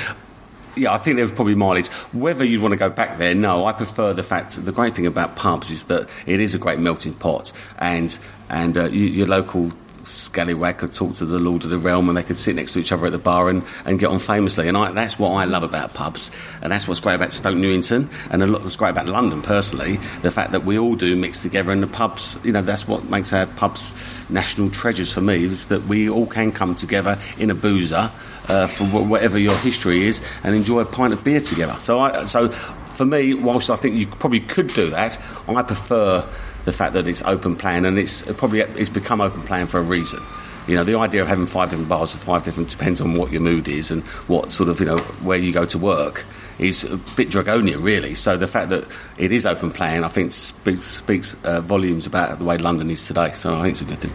[0.77, 1.89] Yeah, I think there's probably mileage.
[2.13, 3.65] Whether you'd want to go back there, no.
[3.65, 4.63] I prefer the fact.
[4.63, 8.17] The great thing about pubs is that it is a great melting pot, and
[8.51, 9.71] and uh, you, your local
[10.07, 12.79] scallywag could talk to the Lord of the Realm, and they could sit next to
[12.79, 14.69] each other at the bar and, and get on famously.
[14.69, 16.31] And I, that's what I love about pubs,
[16.63, 19.99] and that's what's great about Stoke Newington, and a lot what's great about London personally.
[20.23, 23.05] The fact that we all do mix together, and the pubs, you know, that's what
[23.05, 23.95] makes our pubs
[24.31, 25.45] national treasures for me.
[25.45, 28.11] Is that we all can come together in a boozer
[28.49, 31.77] uh, for wh- whatever your history is, and enjoy a pint of beer together.
[31.81, 36.27] So, I, so for me, whilst I think you probably could do that, I prefer
[36.67, 39.83] the fact that it's open plan and it's probably it's become open plan for a
[39.83, 40.21] reason.
[40.67, 43.31] You know, the idea of having five different bars for five different depends on what
[43.31, 46.27] your mood is and what sort of you know where you go to work
[46.59, 48.15] is a bit draconian, really.
[48.15, 48.85] So the fact that
[49.17, 53.07] it is open plan, I think, speaks speaks uh, volumes about the way London is
[53.07, 53.33] today.
[53.33, 54.13] So I think it's a good thing.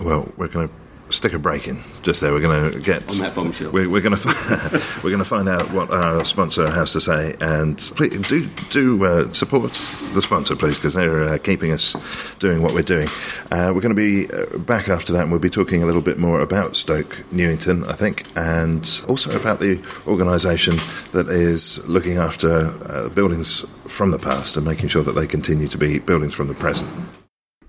[0.00, 0.74] Well, we're going to
[1.12, 2.32] stick a break in just there.
[2.32, 3.70] We're going to get On that bombshell.
[3.70, 7.34] We're, we're going to we're going to find out what our sponsor has to say,
[7.40, 9.72] and please do do uh, support
[10.14, 11.94] the sponsor, please, because they're uh, keeping us
[12.38, 13.08] doing what we're doing.
[13.50, 16.02] Uh, we're going to be uh, back after that, and we'll be talking a little
[16.02, 20.76] bit more about Stoke Newington, I think, and also about the organisation
[21.12, 25.68] that is looking after uh, buildings from the past and making sure that they continue
[25.68, 26.90] to be buildings from the present.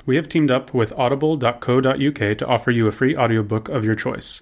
[0.05, 4.41] We have teamed up with audible.co.uk to offer you a free audiobook of your choice.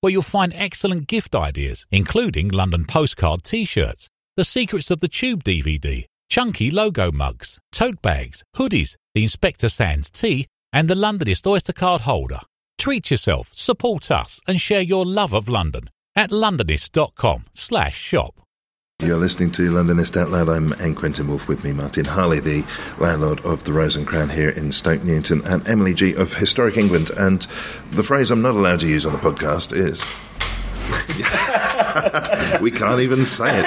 [0.00, 5.08] where you'll find excellent gift ideas, including London postcard t shirts, The Secrets of the
[5.08, 11.46] Tube DVD, chunky logo mugs, tote bags, hoodies, the Inspector Sands tea, and the Londonist
[11.46, 12.40] Oyster card holder.
[12.78, 18.45] Treat yourself, support us, and share your love of London at londonist.com slash shop.
[19.02, 20.48] You're listening to Londonist Out Loud.
[20.48, 20.94] I'm N.
[20.94, 22.64] Quentin Woolf with me, Martin Harley, the
[22.98, 26.78] landlord of the Rose and Crown here in Stoke Newington, and Emily Gee of Historic
[26.78, 27.10] England.
[27.10, 27.42] And
[27.90, 30.00] the phrase I'm not allowed to use on the podcast is.
[32.62, 33.66] we can't even say it.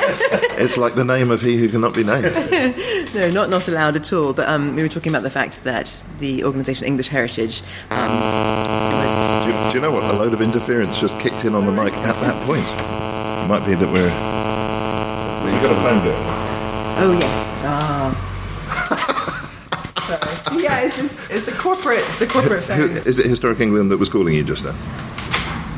[0.60, 2.34] It's like the name of he who cannot be named.
[3.14, 4.34] no, not not allowed at all.
[4.34, 7.62] But um, we were talking about the fact that the organisation English Heritage
[7.92, 9.46] um, was.
[9.46, 10.04] Do you, do you know what?
[10.12, 12.66] A load of interference just kicked in on the mic at that point.
[12.66, 14.49] It might be that we're.
[15.50, 16.16] Well, you got a phone bill.
[17.02, 17.50] Oh yes.
[17.66, 18.26] Ah.
[20.46, 20.64] Sorry.
[20.64, 22.98] Yeah, it's just it's a corporate it's a corporate Who, phone.
[23.08, 24.76] is it Historic England that was calling you just then?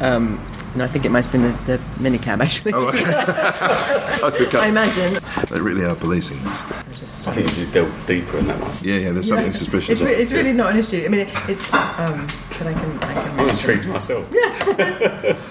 [0.02, 0.40] Um,
[0.76, 2.72] no, I think it might have been the, the minicab actually.
[2.74, 4.58] Oh, okay.
[4.58, 5.20] I imagine.
[5.50, 7.28] They really are policing this.
[7.28, 8.72] I think you should delve deeper in that one.
[8.82, 9.52] Yeah, yeah, there's something Yeah.
[9.54, 9.90] suspicious.
[9.90, 11.04] It's, re- it's really not an issue.
[11.06, 12.26] I mean, it's um,
[12.58, 13.30] but I can I can.
[13.40, 14.28] I'm mention- intrigued myself.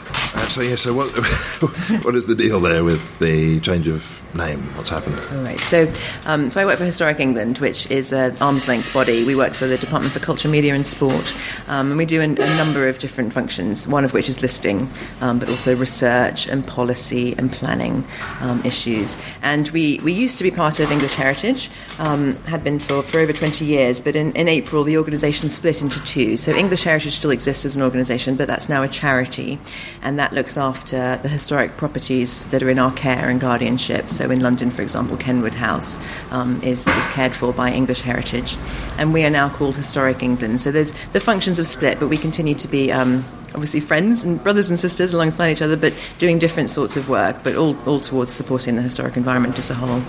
[0.50, 1.06] So yeah, so what
[2.04, 4.58] what is the deal there with the change of name?
[4.76, 5.16] What's happened?
[5.32, 5.60] All right.
[5.60, 5.92] So,
[6.26, 9.24] um, so I work for Historic England, which is an arm's length body.
[9.24, 11.36] We work for the Department for Culture, Media and Sport,
[11.68, 13.86] um, and we do an, a number of different functions.
[13.86, 18.04] One of which is listing, um, but also research and policy and planning
[18.40, 19.18] um, issues.
[19.42, 23.20] And we, we used to be part of English Heritage, um, had been for, for
[23.20, 24.02] over 20 years.
[24.02, 26.36] But in, in April, the organisation split into two.
[26.36, 29.60] So English Heritage still exists as an organisation, but that's now a charity,
[30.02, 34.08] and that looks after the historic properties that are in our care and guardianship.
[34.08, 36.00] So in London, for example, Kenwood House
[36.30, 38.56] um, is, is cared for by English Heritage,
[38.96, 40.58] and we are now called Historic England.
[40.58, 42.90] So there's the functions have split, but we continue to be.
[42.90, 47.08] Um, Obviously, friends and brothers and sisters alongside each other, but doing different sorts of
[47.08, 50.00] work, but all, all towards supporting the historic environment as a whole.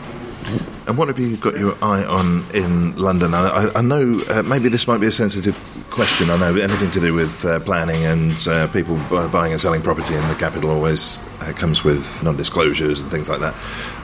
[0.92, 3.34] And what have you got your eye on in London?
[3.34, 5.58] I, I, know uh, maybe this might be a sensitive
[5.90, 6.30] question.
[6.30, 8.98] I know anything to do with uh, planning and uh, people
[9.30, 13.40] buying and selling property in the capital always uh, comes with non-disclosures and things like
[13.40, 13.56] that.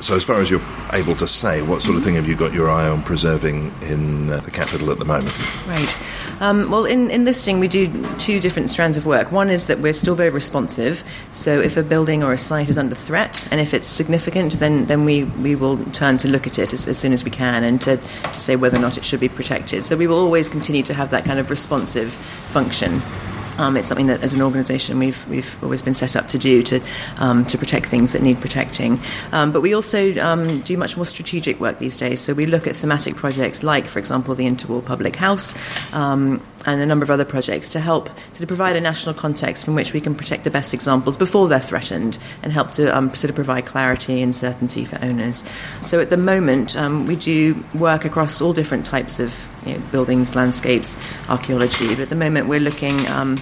[0.01, 0.61] So, as far as you're
[0.93, 4.29] able to say, what sort of thing have you got your eye on preserving in
[4.29, 5.33] uh, the capital at the moment?
[5.67, 5.97] Right.
[6.39, 9.31] Um, well, in, in listing, we do two different strands of work.
[9.31, 11.03] One is that we're still very responsive.
[11.31, 14.85] So, if a building or a site is under threat, and if it's significant, then,
[14.85, 17.63] then we, we will turn to look at it as, as soon as we can
[17.63, 19.83] and to, to say whether or not it should be protected.
[19.83, 22.11] So, we will always continue to have that kind of responsive
[22.47, 23.01] function.
[23.57, 26.61] Um, it's something that, as an organisation, we've we've always been set up to do
[26.63, 26.81] to
[27.17, 28.99] um, to protect things that need protecting.
[29.31, 32.21] Um, but we also um, do much more strategic work these days.
[32.21, 35.55] So we look at thematic projects like, for example, the Interwar Public House.
[36.67, 39.73] And a number of other projects to help sort of provide a national context from
[39.73, 43.29] which we can protect the best examples before they're threatened and help to um, sort
[43.29, 45.45] of provide clarity and certainty for owners.
[45.81, 49.33] So at the moment, um, we do work across all different types of
[49.65, 50.97] you know, buildings, landscapes,
[51.29, 53.39] archaeology, but at the moment we're looking um,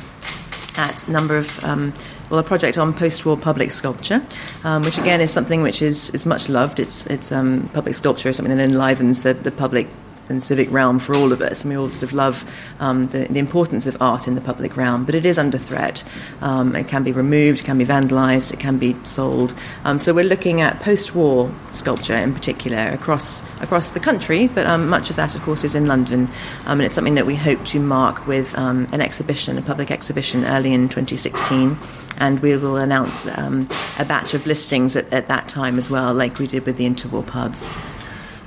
[0.78, 1.94] at a number of um,
[2.30, 4.26] well, a project on post-war public sculpture,
[4.64, 6.80] um, which again is something which is, is much loved.
[6.80, 9.88] It's it's um, public sculpture is something that enlivens the, the public
[10.30, 13.28] and civic realm for all of us, and we all sort of love um, the,
[13.30, 15.06] the, importance of art in the public realm.
[15.06, 16.04] But it is under threat.
[16.42, 19.54] Um, it can be removed, it can be vandalised, it can be sold.
[19.84, 24.90] Um, so we're looking at post-war sculpture in particular across across the country, but um,
[24.90, 26.28] much of that, of course, is in London,
[26.66, 29.92] um, and it's something that we hope to mark with um, an exhibition, a public
[29.92, 31.78] exhibition, early in 2016.
[32.18, 36.40] And we will announce a batch of listings at, at that time as well, like
[36.40, 37.68] we did with the interwar pubs.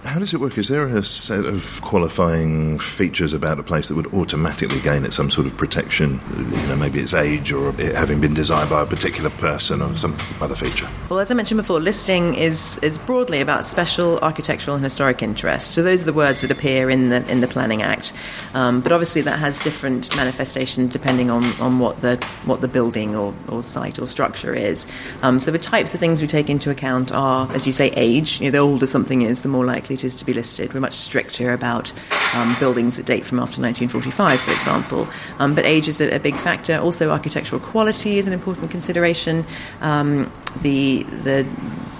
[0.09, 0.57] How does it work?
[0.57, 5.13] Is there a set of qualifying features about a place that would automatically gain it
[5.13, 6.19] some sort of protection?
[6.35, 9.95] You know, maybe its age or it having been designed by a particular person or
[9.99, 10.89] some other feature?
[11.11, 15.73] Well, as I mentioned before, listing is, is broadly about special architectural and historic interest.
[15.73, 18.15] So those are the words that appear in the in the Planning Act.
[18.55, 22.17] Um, but obviously, that has different manifestations depending on, on what the
[22.47, 24.87] what the building or, or site or structure is.
[25.21, 28.41] Um, so the types of things we take into account are, as you say, age.
[28.41, 30.73] You know, the older something is, the more likely is to be listed.
[30.75, 31.93] We're much stricter about
[32.35, 35.09] um, buildings that date from after 1945, for example.
[35.39, 36.77] Um, but age is a, a, big factor.
[36.77, 39.45] Also, architectural quality is an important consideration.
[39.81, 40.31] Um,
[40.63, 41.47] the the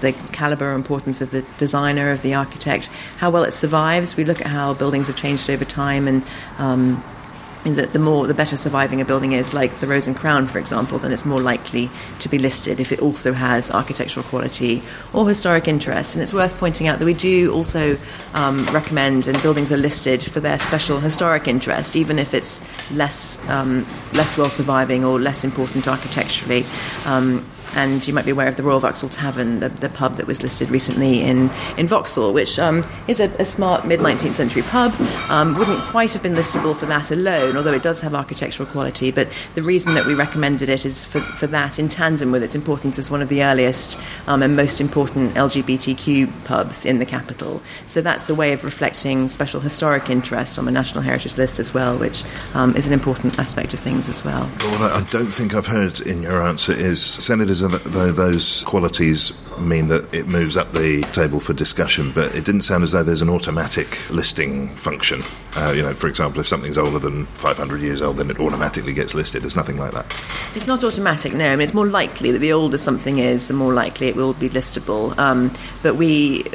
[0.01, 4.15] the caliber importance of the designer of the architect, how well it survives.
[4.15, 6.23] We look at how buildings have changed over time and
[6.57, 7.03] um,
[7.65, 10.59] that the more the better surviving a building is, like the Rose and Crown, for
[10.59, 14.81] example, then it's more likely to be listed if it also has architectural quality
[15.13, 16.15] or historic interest.
[16.15, 17.97] And it's worth pointing out that we do also
[18.33, 23.37] um, recommend, and buildings are listed for their special historic interest, even if it's less
[23.49, 26.65] um, less well surviving or less important architecturally.
[27.05, 30.27] Um, and you might be aware of the Royal Vauxhall Tavern, the, the pub that
[30.27, 34.61] was listed recently in, in Vauxhall, which um, is a, a, smart mid 19th century
[34.63, 34.93] pub.
[35.29, 39.11] Um, wouldn't quite have been listable for that alone, although it does have architectural quality.
[39.11, 42.55] But the reason that we recommended it is for, for that, in tandem with its
[42.55, 47.61] importance as one of the earliest um, and most important LGBTQ pubs in the capital.
[47.85, 51.73] So that's a way of reflecting special historic interest on the National Heritage List as
[51.73, 54.45] well, which um, is an important aspect of things as well.
[54.45, 59.89] What I don't think I've heard in your answer is Senators though those qualities mean
[59.89, 63.21] that it moves up the table for discussion, but it didn't sound as though there's
[63.21, 65.21] an automatic listing function.
[65.55, 68.93] Uh, you know, for example, if something's older than 500 years old, then it automatically
[68.93, 69.43] gets listed.
[69.43, 70.05] There's nothing like that.
[70.55, 71.45] It's not automatic, no.
[71.45, 74.33] I mean, it's more likely that the older something is, the more likely it will
[74.33, 75.17] be listable.
[75.17, 75.51] Um,
[75.83, 76.45] but we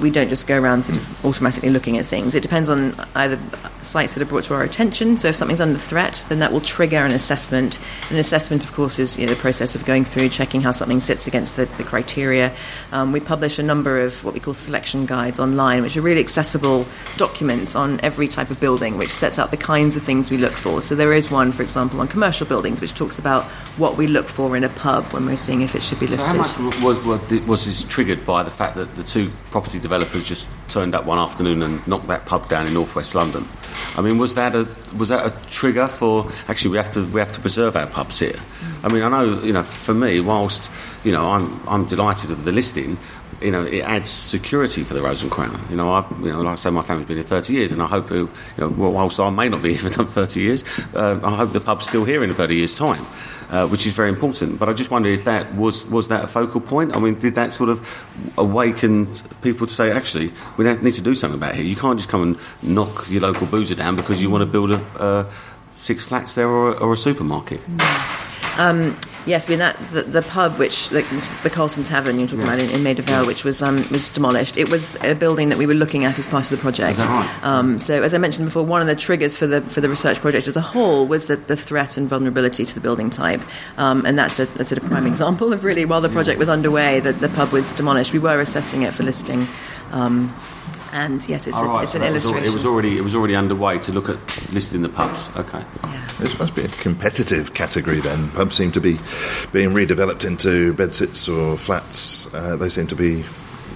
[0.00, 2.34] we don't just go around sort of automatically looking at things.
[2.34, 3.38] It depends on either
[3.84, 5.16] sites that are brought to our attention.
[5.16, 7.78] So if something's under threat, then that will trigger an assessment.
[8.10, 11.00] An assessment, of course, is you know, the process of going through, checking how something
[11.00, 12.52] sits against the, the criteria.
[12.92, 16.20] Um, we publish a number of what we call selection guides online, which are really
[16.20, 20.36] accessible documents on every type of building, which sets out the kinds of things we
[20.36, 20.80] look for.
[20.82, 23.44] So there is one, for example, on commercial buildings, which talks about
[23.76, 26.30] what we look for in a pub when we're seeing if it should be listed.
[26.30, 29.78] So how much was, was, was this triggered by the fact that the two property
[29.78, 33.46] developers just turned up one afternoon and knocked that pub down in northwest London?
[33.96, 37.20] I mean, was that a was that a trigger for actually we have to we
[37.20, 38.38] have to preserve our pubs here?
[38.82, 40.70] I mean, I know you know for me, whilst
[41.04, 42.98] you know I'm I'm delighted with the listing.
[43.40, 45.60] You know, it adds security for the Rose and Crown.
[45.68, 47.82] You know, I've, you know, like I say, my family's been here 30 years, and
[47.82, 51.36] I hope, you know, whilst I may not be here for 30 years, uh, I
[51.38, 53.04] hope the pub's still here in 30 years' time.
[53.52, 54.58] Uh, which is very important.
[54.58, 56.96] But I just wonder if that was was that a focal point.
[56.96, 57.86] I mean, did that sort of
[58.38, 59.12] awaken
[59.42, 61.62] people to say, actually, we need to do something about here.
[61.62, 64.70] You can't just come and knock your local boozer down because you want to build
[64.70, 65.30] a
[65.68, 67.60] six flats there or, or a supermarket.
[68.56, 71.02] Um, Yes, I mean that the, the pub, which the,
[71.42, 72.54] the, Carlton Tavern you're talking yeah.
[72.54, 74.56] about in, in Maida Vale, which was um, was demolished.
[74.56, 76.98] It was a building that we were looking at as part of the project.
[76.98, 77.44] Right?
[77.44, 80.20] Um, so, as I mentioned before, one of the triggers for the for the research
[80.20, 83.42] project as a whole was that the threat and vulnerability to the building type,
[83.78, 86.48] um, and that's a, a, sort of prime example of really while the project was
[86.48, 88.12] underway, that the pub was demolished.
[88.12, 89.46] We were assessing it for listing.
[89.92, 90.34] Um,
[90.92, 92.44] and yes, it's, a, right, it's so an illustration.
[92.44, 95.30] It Was already, it was already underway to look at listing the pubs.
[95.36, 95.64] Okay.
[95.84, 96.01] Yeah.
[96.22, 98.30] This must be a competitive category then.
[98.30, 99.00] Pubs seem to be
[99.52, 102.32] being redeveloped into bedsits or flats.
[102.32, 103.24] Uh, they seem to be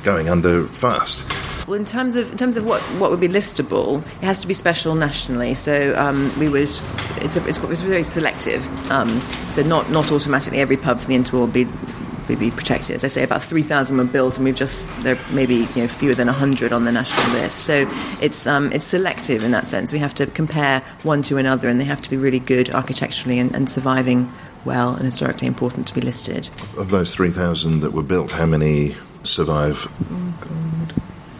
[0.04, 1.26] going under fast.
[1.66, 4.46] Well, in terms of in terms of what, what would be listable, it has to
[4.46, 5.54] be special nationally.
[5.54, 6.70] So um, we would
[7.16, 8.64] it's a, it's, it's very selective.
[8.92, 9.20] Um,
[9.50, 11.95] so not not automatically every pub for the interwar will be would
[12.34, 12.96] be protected.
[12.96, 16.14] As I say, about 3,000 were built, and we've just there maybe you know fewer
[16.14, 17.60] than 100 on the national list.
[17.60, 17.88] So
[18.20, 19.92] it's um, it's selective in that sense.
[19.92, 23.38] We have to compare one to another, and they have to be really good architecturally
[23.38, 24.32] and, and surviving
[24.64, 26.50] well and historically important to be listed.
[26.76, 29.88] Of those 3,000 that were built, how many survive?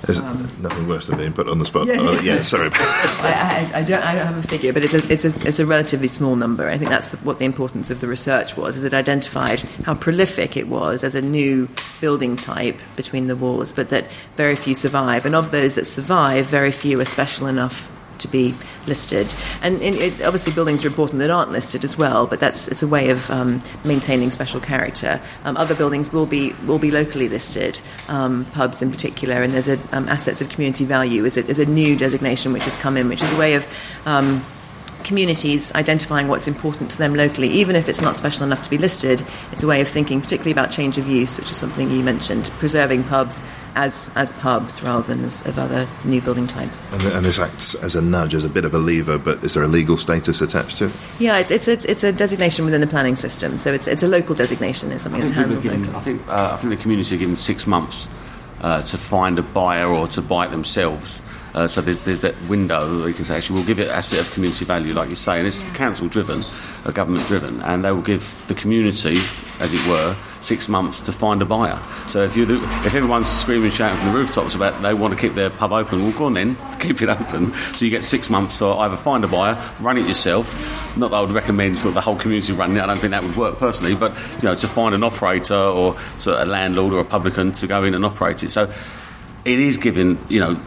[0.09, 0.23] Is
[0.61, 1.83] nothing worse than being put on the spot?
[1.83, 1.97] Um, Yeah.
[2.01, 2.71] Oh, yeah sorry.
[2.75, 5.59] I, I, I, don't, I don't have a figure, but it's a, it's, a, it's
[5.59, 6.69] a relatively small number.
[6.69, 10.57] I think that's what the importance of the research was, is it identified how prolific
[10.57, 11.69] it was as a new
[12.01, 15.27] building type between the walls, but that very few survive.
[15.27, 17.91] And of those that survive, very few are special enough
[18.27, 18.55] to be
[18.87, 19.35] listed.
[19.63, 22.27] And in, it, obviously, buildings are important that aren't listed as well.
[22.27, 25.21] But that's it's a way of um, maintaining special character.
[25.45, 29.43] Um, other buildings will be will be locally listed, um, pubs in particular.
[29.43, 32.65] And there's a um, assets of community value is a, is a new designation which
[32.65, 33.67] has come in, which is a way of
[34.07, 34.45] um,
[35.07, 38.77] communities identifying what's important to them locally, even if it's not special enough to be
[38.77, 39.25] listed.
[39.53, 42.51] It's a way of thinking, particularly about change of use, which is something you mentioned,
[42.59, 43.43] preserving pubs
[43.77, 46.83] as as pubs rather than as of other new building types.
[46.93, 49.55] And, and this acts as a nudge, as a bit of a lever, but is
[49.55, 50.93] there a legal status attached to it?
[51.19, 54.09] Yeah, it's it's it's, it's a designation within the planning system, so it's it's a
[54.09, 54.93] local designation.
[54.93, 55.99] It's something I that's think, people handled given, locally.
[55.99, 58.09] I think uh, I think the community are given six months
[58.61, 61.23] uh, to find a buyer or to buy it themselves.
[61.57, 64.31] Uh, so there's, there's that window you can say, actually, we'll give it asset of
[64.35, 66.45] community value, like you say, and it's council driven,
[66.85, 69.17] uh, government driven, and they will give the community,
[69.59, 71.81] as it were, six months to find a buyer.
[72.09, 75.33] So if you if everyone's screaming, shouting from the rooftops about they want to keep
[75.33, 77.55] their pub open, well, go on then, keep it open.
[77.55, 80.47] So you get six months to either find a buyer, run it yourself.
[80.99, 82.83] Not that I would recommend sort of the whole community running it.
[82.83, 85.97] I don't think that would work personally, but you know, to find an operator or
[86.21, 88.51] to a landlord or a publican to go in and operate it.
[88.51, 88.71] So
[89.47, 90.61] it is given, you know,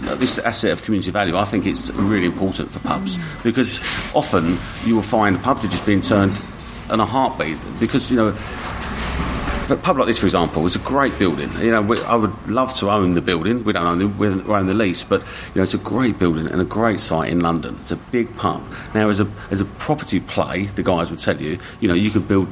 [0.00, 1.36] this asset of community value.
[1.36, 3.80] I think it's really important for pubs because
[4.14, 6.40] often you will find pubs are just being turned
[6.90, 8.36] on a heartbeat because you know.
[9.68, 11.48] A pub like this, for example, is a great building.
[11.60, 13.62] You know, we, I would love to own the building.
[13.62, 16.48] We don't own the, we own the lease, but you know, it's a great building
[16.48, 17.78] and a great site in London.
[17.80, 18.64] It's a big pub.
[18.96, 22.10] Now, as a as a property play, the guys would tell you, you know, you
[22.10, 22.48] could build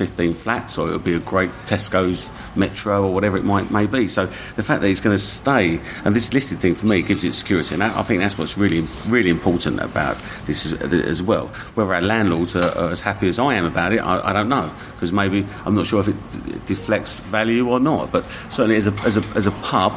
[0.00, 3.84] 15 flats, or it would be a great Tesco's Metro, or whatever it might may
[3.84, 4.08] be.
[4.08, 4.24] So
[4.56, 7.34] the fact that it's going to stay, and this listed thing for me gives it
[7.34, 11.48] security, and I think that's what's really really important about this as, as well.
[11.74, 14.48] Whether our landlords are, are as happy as I am about it, I, I don't
[14.48, 18.10] know, because maybe I'm not sure if it deflects value or not.
[18.10, 19.92] But certainly as a as a, as a pub.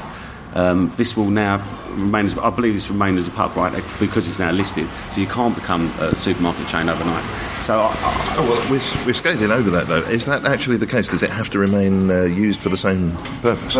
[0.55, 1.57] Um, this will now
[1.95, 3.83] remain as I believe this remains as a pub, right?
[3.99, 7.23] Because it's now listed, so you can't become a supermarket chain overnight.
[7.63, 10.01] So I, I, Oh, well, we're, we're scaling over that, though.
[10.01, 11.07] Is that actually the case?
[11.07, 13.75] Does it have to remain uh, used for the same purpose?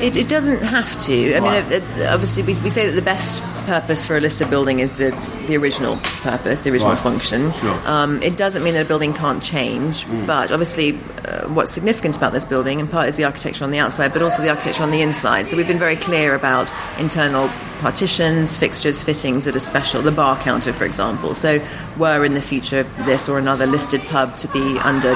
[0.00, 1.34] It, it doesn't have to.
[1.36, 4.50] I mean, it, it, obviously, we, we say that the best purpose for a listed
[4.50, 5.10] building is the,
[5.46, 7.00] the original purpose, the original Right.
[7.02, 7.50] function.
[7.52, 7.80] Sure.
[7.86, 12.32] Um, it doesn't mean that a building can't change, but obviously, uh, what's significant about
[12.34, 14.90] this building, in part, is the architecture on the outside, but also the architecture on
[14.90, 15.46] the inside.
[15.46, 16.70] So we've been very clear about
[17.00, 17.48] internal
[17.80, 20.02] partitions, fixtures, fittings that are special.
[20.02, 21.34] The bar counter, for example.
[21.34, 21.64] So,
[21.96, 25.14] were in the future this or another listed pub to be under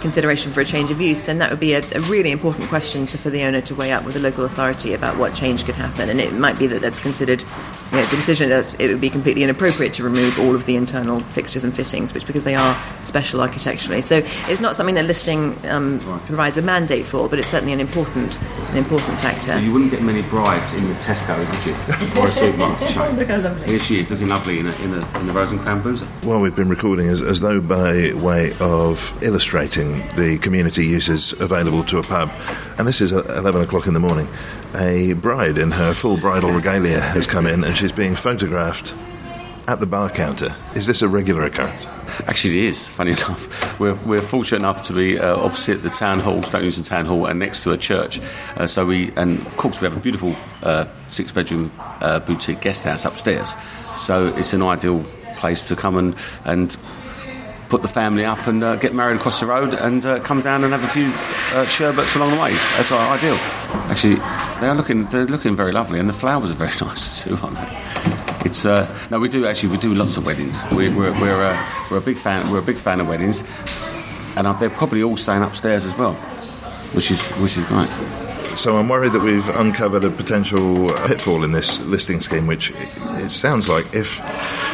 [0.00, 3.06] consideration for a change of use, then that would be a, a really important question
[3.06, 5.74] to, for the owner to weigh up with the local authority about what change could
[5.74, 6.08] happen.
[6.08, 7.42] And it might be that that's considered,
[7.92, 10.76] you know, the decision that it would be completely inappropriate to remove all of the
[10.76, 14.02] internal fixtures and fittings, which because they are special architecturally.
[14.02, 17.80] So it's not something that listing um, provides a mandate for, but it's certainly an
[17.80, 18.40] important,
[18.70, 19.58] an important factor.
[19.60, 21.76] You wouldn't get many brides in the Tesco's, would you?
[22.20, 23.16] Or a supermarket chain.
[23.16, 23.68] Look how lovely.
[23.68, 26.08] Here she is, looking lovely in, a, in, a, in the Rose and Crown Boozer.
[26.24, 31.84] Well, we've been recording as, as though by way of illustrating the community uses available
[31.84, 32.30] to a pub.
[32.78, 34.28] And this is 11 o'clock in the morning.
[34.78, 38.94] A bride in her full bridal regalia has come in and she's being photographed
[39.68, 40.54] at the bar counter.
[40.74, 41.86] Is this a regular occurrence?
[42.26, 43.78] Actually, it is, funny enough.
[43.78, 47.26] We're, we're fortunate enough to be uh, opposite the town hall, Stoke Newington Town Hall,
[47.26, 48.20] and next to a church.
[48.56, 52.60] Uh, so we, and of course, we have a beautiful uh, six bedroom uh, boutique
[52.60, 53.54] guest house upstairs.
[53.96, 55.04] So it's an ideal
[55.36, 56.76] place to come and, and
[57.70, 60.64] put the family up and uh, get married across the road and uh, come down
[60.64, 61.10] and have a few
[61.56, 62.52] uh, sherbets along the way.
[62.52, 63.36] That's our ideal.
[63.88, 64.16] Actually,
[64.60, 67.56] they are looking they're looking very lovely, and the flowers are very nice too, aren't
[67.56, 68.20] they?
[68.44, 70.62] It's uh, no, we do actually we do lots of weddings.
[70.72, 73.40] We, we're we're uh, we're a big fan we're a big fan of weddings,
[74.36, 76.14] and uh, they're probably all staying upstairs as well,
[76.94, 77.88] which is which is great.
[78.60, 83.30] So I'm worried that we've uncovered a potential pitfall in this listing scheme, which it,
[83.30, 84.20] sounds like if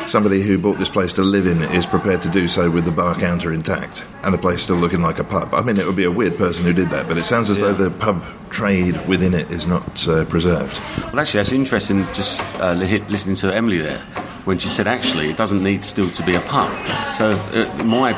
[0.08, 2.90] somebody who bought this place to live in is prepared to do so with the
[2.90, 5.54] bar counter intact and the place still looking like a pub.
[5.54, 7.60] I mean, it would be a weird person who did that, but it sounds as
[7.60, 10.80] though the pub trade within it is not uh, preserved.
[11.04, 12.06] Well, actually, that's interesting.
[12.06, 14.00] Just uh, li- listening to Emily there
[14.46, 16.72] when she said, actually, it doesn't need still to be a pub.
[17.14, 18.14] So uh, my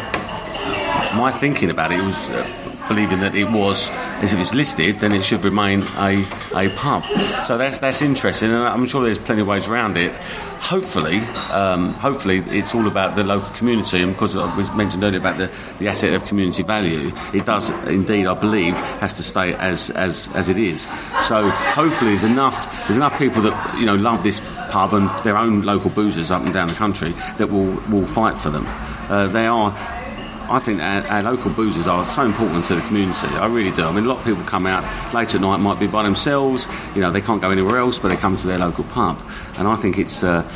[1.14, 3.90] my thinking about it was uh, believing that it was,
[4.22, 6.24] as if it's listed, then it should remain a,
[6.54, 7.04] a pub.
[7.44, 10.14] So that's that's interesting, and I'm sure there's plenty of ways around it.
[10.60, 11.18] Hopefully,
[11.52, 15.38] um, hopefully, it's all about the local community, and because I was mentioned earlier about
[15.38, 19.90] the, the asset of community value, it does indeed, I believe, has to stay as,
[19.90, 20.82] as, as it is.
[21.28, 25.36] So hopefully, there's enough there's enough people that you know love this pub and their
[25.36, 28.64] own local boozers up and down the country that will will fight for them.
[29.08, 29.70] Uh, they are
[30.50, 33.26] I think our, our, local boozers are so important to the community.
[33.28, 33.84] I really do.
[33.84, 34.82] I mean, a lot of people come out
[35.14, 36.66] late at night, might be by themselves.
[36.94, 39.20] You know, they can't go anywhere else, but they come to their local pub.
[39.56, 40.22] And I think it's.
[40.22, 40.50] Uh,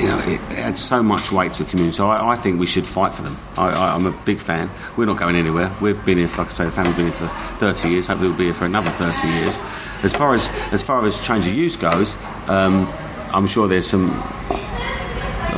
[0.00, 1.96] you know, it adds so much weight to the community.
[1.96, 3.36] So I, I think we should fight for them.
[3.56, 4.70] I, am a big fan.
[4.96, 5.74] We're not going anywhere.
[5.80, 8.06] We've been here, like I say, the family's been here for 30 years.
[8.06, 9.58] Hopefully, we'll be here for another 30 years.
[10.02, 12.16] As far as as far as change of use goes,
[12.46, 12.86] um,
[13.32, 14.10] I'm sure there's some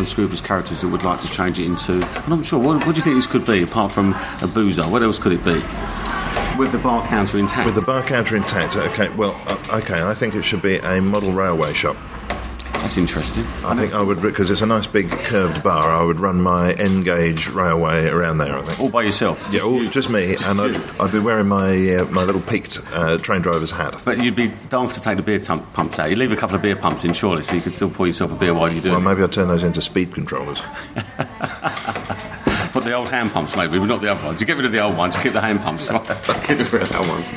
[0.01, 2.01] unscrupulous characters that would like to change it into.
[2.27, 2.59] I'm sure.
[2.59, 4.89] What, what do you think this could be apart from a boozer?
[4.89, 5.63] What else could it be?
[6.59, 7.67] With the bar counter intact.
[7.67, 8.77] With the bar counter intact.
[8.77, 9.09] Okay.
[9.11, 10.03] Well, uh, okay.
[10.03, 11.97] I think it should be a model railway shop.
[12.81, 13.45] That's interesting.
[13.63, 15.91] I, think I would because it's a nice big curved bar.
[15.91, 18.57] I would run my N gauge railway around there.
[18.57, 19.47] I think all by yourself.
[19.53, 22.79] Yeah, all, just me, just and I'd, I'd, be wearing my uh, my little peaked
[22.93, 24.01] uh, train driver's hat.
[24.05, 26.09] But you'd be daft to take the beer pumps out.
[26.09, 28.33] You leave a couple of beer pumps in, surely, so you could still pour yourself
[28.33, 28.89] a beer while you do.
[28.89, 28.93] It.
[28.93, 30.61] Well, maybe I'll turn those into speed controllers.
[32.73, 34.41] Put the old hand pumps, maybe, but not the other ones.
[34.41, 35.89] You get rid of the old ones, keep the hand pumps.
[36.47, 37.29] keep rid of the old ones.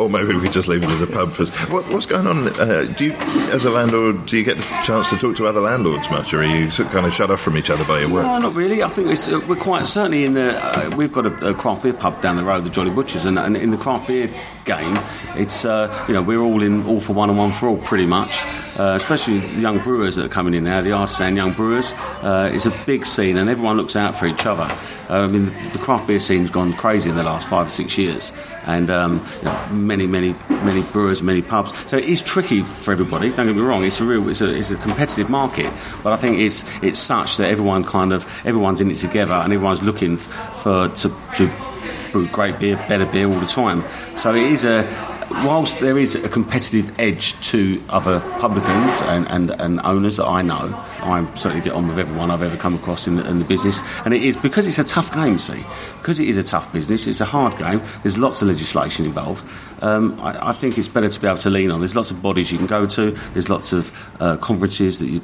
[0.00, 1.34] Or maybe we just leave it as a pub.
[1.34, 2.48] For, what, what's going on?
[2.58, 3.12] Uh, do you,
[3.52, 6.40] as a landlord, do you get the chance to talk to other landlords much, or
[6.40, 8.24] are you kind of shut off from each other by your work?
[8.24, 8.82] No, not really.
[8.82, 10.58] I think uh, we're quite certainly in the.
[10.58, 13.38] Uh, we've got a, a, craft beer pub down the road, the Jolly Butchers, and,
[13.38, 14.30] and in the craft beer
[14.64, 14.98] game,
[15.36, 18.06] it's uh, you know we're all in all for one and one for all, pretty
[18.06, 18.42] much.
[18.78, 21.92] Uh, especially the young brewers that are coming in now, the artisan young brewers.
[22.22, 24.66] Uh, it's a big scene, and everyone looks out for each other.
[25.10, 27.98] I mean, the, the, craft beer scene's gone crazy in the last five or six
[27.98, 28.32] years,
[28.66, 31.76] and um, you know, many, many, many brewers, many pubs.
[31.88, 33.30] So it is tricky for everybody.
[33.30, 35.72] Don't get me wrong; it's a real, it's a, it's a competitive market.
[36.02, 39.52] But I think it's it's such that everyone kind of everyone's in it together, and
[39.52, 41.50] everyone's looking for to, to
[42.12, 43.84] brew great beer, better beer all the time.
[44.16, 44.84] So it is a
[45.44, 50.42] whilst there is a competitive edge to other publicans and, and, and owners that I
[50.42, 53.44] know, I certainly get on with everyone I've ever come across in the, in the
[53.44, 53.80] business.
[54.04, 55.64] And it is because it's a tough game, see,
[55.98, 59.46] because it is a tough business, it's a hard game, there's lots of legislation involved.
[59.82, 61.80] Um, I, I, think it's better to be able to lean on.
[61.80, 65.22] There's lots of bodies you can go to, there's lots of uh, conferences that you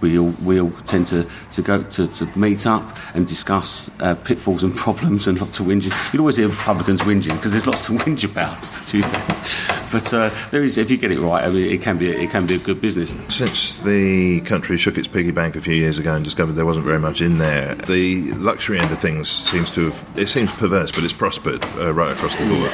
[0.00, 4.14] we all, we all tend to, to go to, to meet up and discuss uh,
[4.14, 6.12] pitfalls and problems and lots of whinging.
[6.12, 10.64] You'd always hear Republicans whinging because there's lots to whinge about, to But uh, there
[10.64, 12.58] is, if you get it right, I mean, it can be it can be a
[12.58, 13.14] good business.
[13.28, 16.84] Since the country shook its piggy bank a few years ago and discovered there wasn't
[16.84, 20.90] very much in there, the luxury end of things seems to have it seems perverse,
[20.90, 22.72] but it's prospered uh, right across the board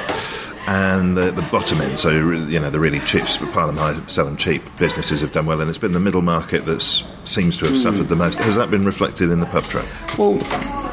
[0.67, 4.37] and the, the bottom end, so you know the really cheap, pile high, sell them
[4.37, 6.81] cheap businesses have done well, and it's been the middle market that
[7.25, 7.83] seems to have mm.
[7.83, 8.39] suffered the most.
[8.39, 9.89] Has that been reflected in the pub trade?
[10.19, 10.39] Well,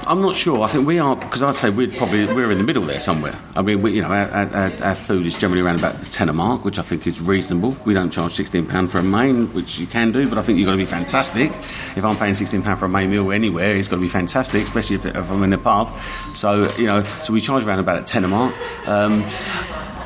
[0.08, 0.64] I'm not sure.
[0.64, 3.38] I think we are because I'd say we're probably we're in the middle there somewhere.
[3.56, 6.34] I mean, we, you know, our, our, our, food is generally around about the tenner
[6.34, 7.76] mark, which I think is reasonable.
[7.86, 10.60] We don't charge sixteen pound for a main, which you can do, but I think
[10.60, 11.52] you've got to be fantastic.
[11.96, 14.64] If I'm paying sixteen pound for a main meal anywhere, it's got to be fantastic,
[14.64, 15.98] especially if, if I'm in a pub.
[16.34, 18.56] So you know, so we charge around about a tenner mark.
[18.88, 19.26] Um,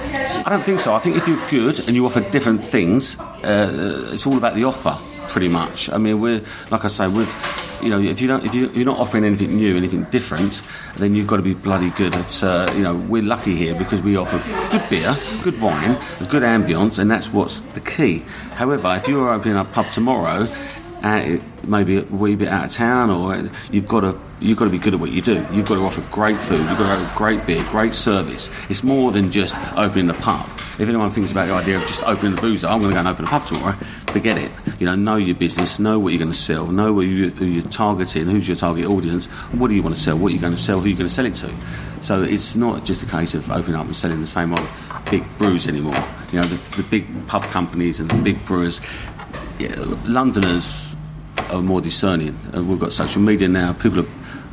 [0.03, 0.93] I don't think so.
[0.93, 4.63] I think if you're good and you offer different things, uh, it's all about the
[4.63, 4.97] offer,
[5.31, 5.89] pretty much.
[5.89, 7.31] I mean, we're like I say, with
[7.81, 10.61] you know, if you don't, if you, are not offering anything new, anything different,
[10.97, 12.43] then you've got to be bloody good at.
[12.43, 14.37] Uh, you know, we're lucky here because we offer
[14.69, 18.19] good beer, good wine, a good ambience, and that's what's the key.
[18.53, 20.47] However, if you are opening a pub tomorrow
[21.63, 24.79] maybe a wee bit out of town, or you've got to you've got to be
[24.79, 25.45] good at what you do.
[25.51, 26.59] You've got to offer great food.
[26.59, 28.49] You've got to have great beer, great service.
[28.69, 30.47] It's more than just opening the pub.
[30.79, 32.99] If anyone thinks about the idea of just opening the boozer, I'm going to go
[32.99, 33.73] and open a pub tomorrow.
[34.07, 34.51] Forget it.
[34.79, 37.63] You know, know your business, know what you're going to sell, know who, you, you're
[37.63, 40.55] targeting, who's your target audience, what do you want to sell, what are you going
[40.55, 41.53] to sell, who are you're going to sell it to.
[42.01, 44.67] So it's not just a case of opening up and selling the same old
[45.11, 46.03] big brews anymore.
[46.31, 48.81] You know, the, the big pub companies and the big brewers,
[49.61, 49.75] yeah,
[50.09, 50.95] Londoners
[51.51, 52.35] are more discerning.
[52.55, 53.73] Uh, we've got social media now.
[53.73, 54.07] People are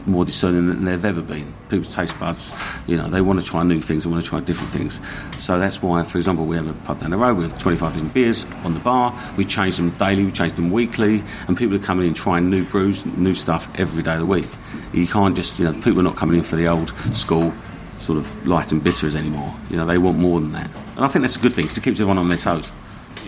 [0.05, 1.55] more discerning than they've ever been.
[1.71, 2.55] People's taste buds,
[2.87, 5.01] you know, they want to try new things, they want to try different things.
[5.39, 7.93] So that's why, for example, we have a pub down the road, with have 25
[7.93, 11.77] different beers on the bar, we change them daily, we change them weekly, and people
[11.77, 14.49] are coming in trying new brews, new stuff every day of the week.
[14.93, 17.53] You can't just, you know, people are not coming in for the old school
[17.99, 19.55] sort of light and bitters anymore.
[19.71, 20.71] You know, they want more than that.
[20.97, 22.71] And I think that's a good thing because it keeps everyone on their toes.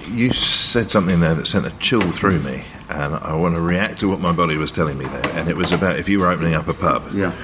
[0.09, 0.33] You
[0.71, 4.09] said something there that sent a chill through me, and I want to react to
[4.09, 5.29] what my body was telling me there.
[5.35, 7.11] And it was about if you were opening up a pub.
[7.13, 7.35] Yeah.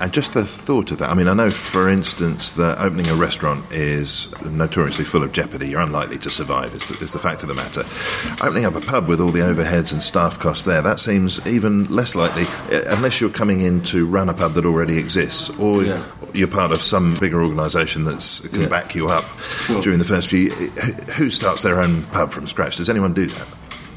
[0.00, 1.10] And just the thought of that.
[1.10, 5.68] I mean, I know, for instance, that opening a restaurant is notoriously full of jeopardy.
[5.68, 7.84] You're unlikely to survive, is the, is the fact of the matter.
[8.44, 11.84] Opening up a pub with all the overheads and staff costs there, that seems even
[11.84, 12.44] less likely,
[12.76, 16.02] uh, unless you're coming in to run a pub that already exists, or Yeah.
[16.34, 18.68] You're part of some bigger organisation that can Yeah.
[18.68, 19.24] back you up
[19.66, 19.82] Sure.
[19.82, 20.50] during the first few.
[21.16, 22.76] Who starts their own pub from scratch?
[22.76, 23.46] Does anyone do that?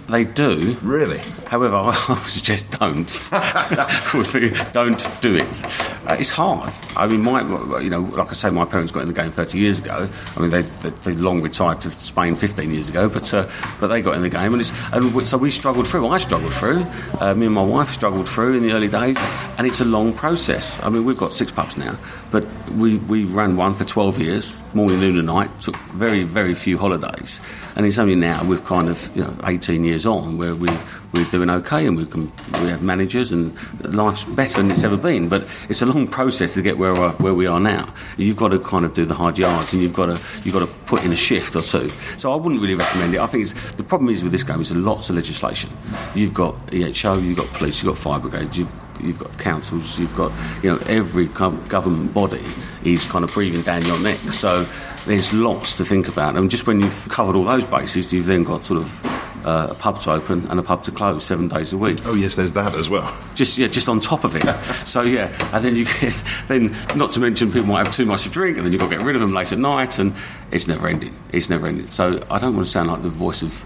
[0.08, 0.78] They do.
[0.84, 1.18] Really?
[1.48, 3.08] However, I would suggest don't.
[4.74, 5.64] don't do it.
[6.08, 6.72] Uh, it's hard.
[6.96, 7.42] I mean, my,
[7.82, 10.08] you know, like I say, my parents got in the game 30 years ago.
[10.38, 13.50] I mean, they, they, they long retired to Spain 15 years ago, but uh,
[13.80, 16.08] but they got in the game, and, it's, and we, so we struggled through.
[16.08, 16.86] I struggled through.
[17.20, 19.18] Uh, me and my wife struggled through in the early days,
[19.58, 20.82] and it's a long process.
[20.84, 21.98] I mean, we've got six pubs now,
[22.32, 25.50] but we, we ran one for 12 years, morning, noon, and night.
[25.62, 27.42] Took very, very few holidays,
[27.76, 30.68] and it's only now we've kind of you know 18 years on where we
[31.14, 33.56] we're doing okay, and we can we have managers, and
[33.96, 35.30] life's better than it's ever been.
[35.30, 37.94] But it's a long process to get where we are, where we are now.
[38.18, 40.66] You've got to kind of do the hard yards, and you've got to you've got
[40.66, 41.90] to put in a shift or two.
[42.18, 43.20] So I wouldn't really recommend it.
[43.20, 43.48] I think
[43.78, 45.70] the problem is with this game is lots of legislation.
[46.14, 48.74] You've got EHO, you've got police, you've got fire brigades, you've
[49.06, 50.32] you've got councils, you've got
[50.64, 52.44] you know every government body
[52.84, 54.18] is kind of breathing down your neck.
[54.32, 54.66] So
[55.06, 58.44] there's lots to think about, and just when you've covered all those bases, you've then
[58.44, 59.06] got sort of
[59.46, 62.00] uh, a pub to open and a pub to close seven days a week.
[62.06, 63.16] Oh, yes, there's that as well.
[63.36, 64.44] Just yeah, just on top of it.
[64.86, 68.24] so yeah, and then you get then not to mention people might have too much
[68.24, 70.14] to drink, and then you've got to get rid of them late at night, and
[70.52, 71.16] it's never ending.
[71.32, 71.88] It's never ending.
[71.88, 73.64] So I don't want to sound like the voice of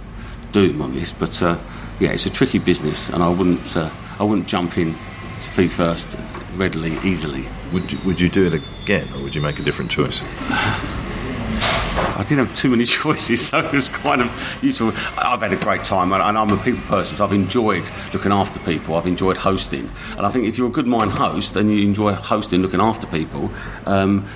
[0.51, 1.57] doom on this, but uh,
[1.99, 4.95] yeah, it's a tricky business, and I wouldn't uh, I wouldn't jump in
[5.41, 6.17] to feet first
[6.55, 7.45] readily, easily.
[7.73, 10.21] Would you, would you do it again, or would you make a different choice?
[12.19, 14.91] I didn't have too many choices, so it was kind of useful.
[15.17, 18.31] I've had a great time, and and I'm a people person, so I've enjoyed looking
[18.31, 18.95] after people.
[18.95, 22.13] I've enjoyed hosting, and I think if you're a good mind host and you enjoy
[22.13, 23.51] hosting, looking after people.
[23.85, 24.27] Um,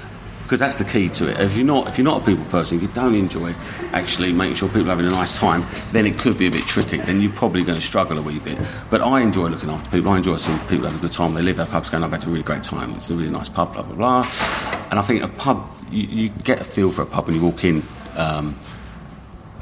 [0.53, 1.39] because that's the key to it.
[1.39, 3.55] If you're not, if you're not a people person, if you don't enjoy
[3.91, 6.61] actually making sure people are having a nice time, then it could be a bit
[6.67, 6.97] tricky.
[6.97, 8.59] Then you're probably going to struggle a wee bit.
[8.91, 10.11] But I enjoy looking after people.
[10.11, 11.33] I enjoy seeing people have a good time.
[11.33, 12.91] They leave their pubs going, I've had a really great time.
[12.91, 14.31] It's a really nice pub, blah blah blah.
[14.91, 17.41] And I think a pub, you, you get a feel for a pub when you
[17.41, 17.81] walk in.
[18.15, 18.55] Um,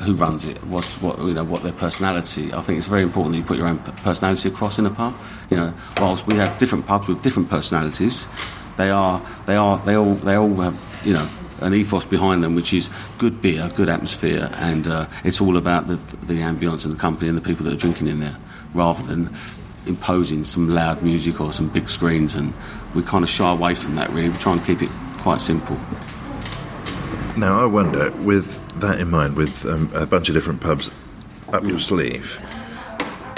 [0.01, 2.51] who runs it, what's what you know, what their personality.
[2.51, 5.15] I think it's very important that you put your own personality across in a pub.
[5.51, 8.27] You know, whilst we have different pubs with different personalities,
[8.82, 11.27] they are they are they all they all have you know
[11.61, 15.88] an ethos behind them, which is good beer, good atmosphere, and uh, it's all about
[15.88, 18.38] the the ambience and the company and the people that are drinking in there,
[18.73, 19.29] rather than
[19.86, 22.36] imposing some loud music or some big screens.
[22.36, 22.53] And
[22.95, 24.09] we kind of shy away from that.
[24.09, 25.77] Really, we try and keep it quite simple.
[27.38, 30.89] Now, I wonder, with that in mind, with um, a bunch of different pubs
[31.53, 32.39] up your sleeve,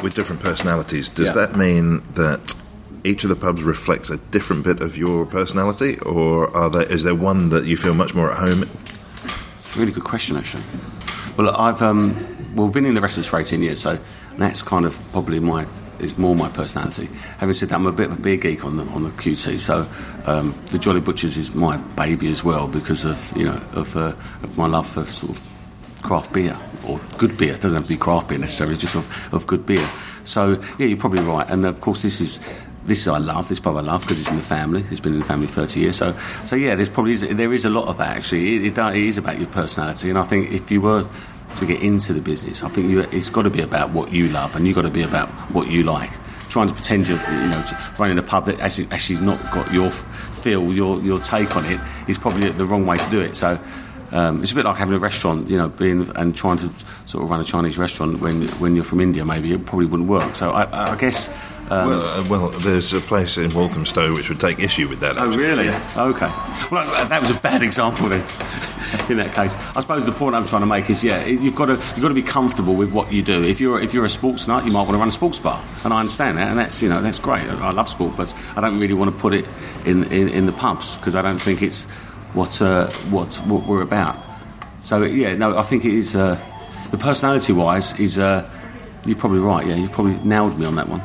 [0.01, 1.33] with different personalities, does Yeah.
[1.45, 2.55] that mean that
[3.03, 7.03] each of the pubs reflects a different bit of your personality, or are there, is
[7.03, 8.69] there one that you feel much more at home?
[9.75, 10.63] Really good question, actually.
[11.37, 13.97] Well, I've um, well been in the wrestlers for eighteen years, so
[14.37, 15.65] that's kind of probably my
[15.99, 17.09] is more my personality.
[17.37, 19.59] Having said that, I'm a bit of a beer geek on the on the QT,
[19.59, 19.87] so
[20.25, 24.13] um, the Jolly Butchers is my baby as well because of you know of uh,
[24.43, 25.43] of my love for sort of
[26.03, 27.53] craft beer or good beer.
[27.53, 29.87] It doesn't have to be craft beer necessarily, just of, of good beer.
[30.25, 31.49] So yeah, you're probably right.
[31.49, 32.39] And of course, this is
[32.85, 33.47] this is I love.
[33.49, 34.83] This pub I love because it's in the family.
[34.91, 35.97] It's been in the family 30 years.
[35.97, 36.15] So
[36.45, 38.57] so yeah, there's probably there is a lot of that actually.
[38.57, 41.07] It, it, it is about your personality, and I think if you were
[41.57, 44.27] to get into the business, I think you, it's got to be about what you
[44.29, 46.11] love, and you've got to be about what you like.
[46.49, 47.65] Trying to pretend you're, you know,
[47.97, 51.79] running a pub that actually actually not got your feel, your your take on it
[52.07, 53.35] is probably the wrong way to do it.
[53.35, 53.59] So.
[54.11, 56.67] Um, it's a bit like having a restaurant, you know, being and trying to
[57.07, 59.25] sort of run a Chinese restaurant when when you're from India.
[59.25, 60.35] Maybe it probably wouldn't work.
[60.35, 61.35] So I, I guess.
[61.69, 65.17] Um, well, uh, well, there's a place in Walthamstow which would take issue with that.
[65.17, 65.43] Oh, actually.
[65.43, 65.69] really?
[65.69, 66.31] Okay.
[66.71, 68.23] Well, uh, that was a bad example then.
[69.09, 71.65] In that case, I suppose the point I'm trying to make is, yeah, you've got
[71.65, 73.43] to you've got to be comfortable with what you do.
[73.43, 75.63] If you're if you're a sports nut, you might want to run a sports bar,
[75.83, 77.41] and I understand that, and that's you know that's great.
[77.41, 79.47] I love sport, but I don't really want to put it
[79.85, 81.85] in in, in the pubs because I don't think it's
[82.33, 84.15] what uh, what what we're about.
[84.81, 86.39] So yeah, no, I think it is uh,
[86.91, 88.19] the personality wise is.
[88.19, 88.47] Uh,
[89.05, 89.65] you're probably right.
[89.65, 91.01] Yeah, you probably nailed me on that one.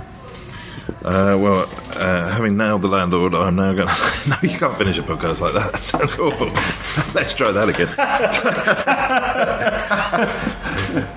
[1.05, 3.89] Uh, well, uh, having nailed the landlord, I'm now going
[4.23, 4.29] to.
[4.31, 5.73] no, you can't finish a podcast like that.
[5.79, 6.47] That sounds awful.
[7.15, 7.89] Let's try that again.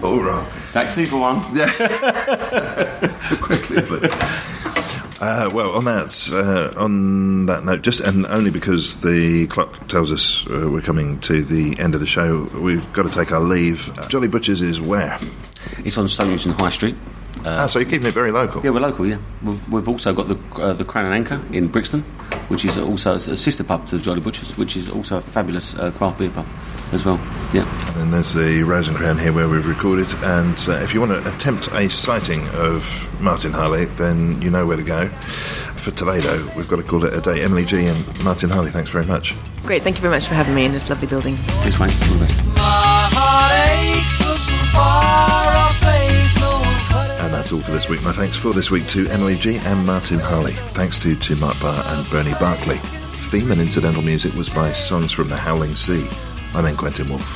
[0.03, 0.47] All right.
[0.71, 1.37] Taxi for one.
[1.55, 1.69] Yeah.
[3.41, 4.11] Quickly, please.
[5.23, 10.11] Uh, well, on that uh, on that note, just and only because the clock tells
[10.11, 13.39] us uh, we're coming to the end of the show, we've got to take our
[13.39, 13.95] leave.
[13.99, 15.19] Uh, Jolly Butchers is where?
[15.85, 16.95] It's on Stoke Newington High Street.
[17.45, 18.63] Ah, so you're keeping it very local.
[18.63, 19.05] Yeah, we're local.
[19.07, 22.01] Yeah, we've, we've also got the uh, the Crown and Anchor in Brixton,
[22.49, 25.75] which is also a sister pub to the Jolly Butchers, which is also a fabulous
[25.75, 26.45] uh, craft beer pub
[26.91, 27.19] as well.
[27.53, 27.65] Yeah.
[27.89, 30.13] And then there's the Rose and Crown here where we've recorded.
[30.23, 34.65] And uh, if you want to attempt a sighting of Martin Harley, then you know
[34.65, 35.07] where to go.
[35.77, 37.41] For today, though, we've got to call it a day.
[37.41, 39.33] Emily Gee and Martin Harley, thanks very much.
[39.63, 41.35] Great, thank you very much for having me in this lovely building.
[41.35, 41.91] Thanks, mate.
[42.03, 42.37] All the best.
[47.41, 48.03] That's all for this week.
[48.03, 50.51] My thanks for this week to Emily Gee and Martin Harley.
[50.73, 52.77] Thanks to, to Mark Barr and Bernie Barkley.
[53.31, 56.07] Theme and incidental music was by Songs from the Howling Sea.
[56.53, 56.77] I'm N.
[56.77, 57.35] Quentin Woolf.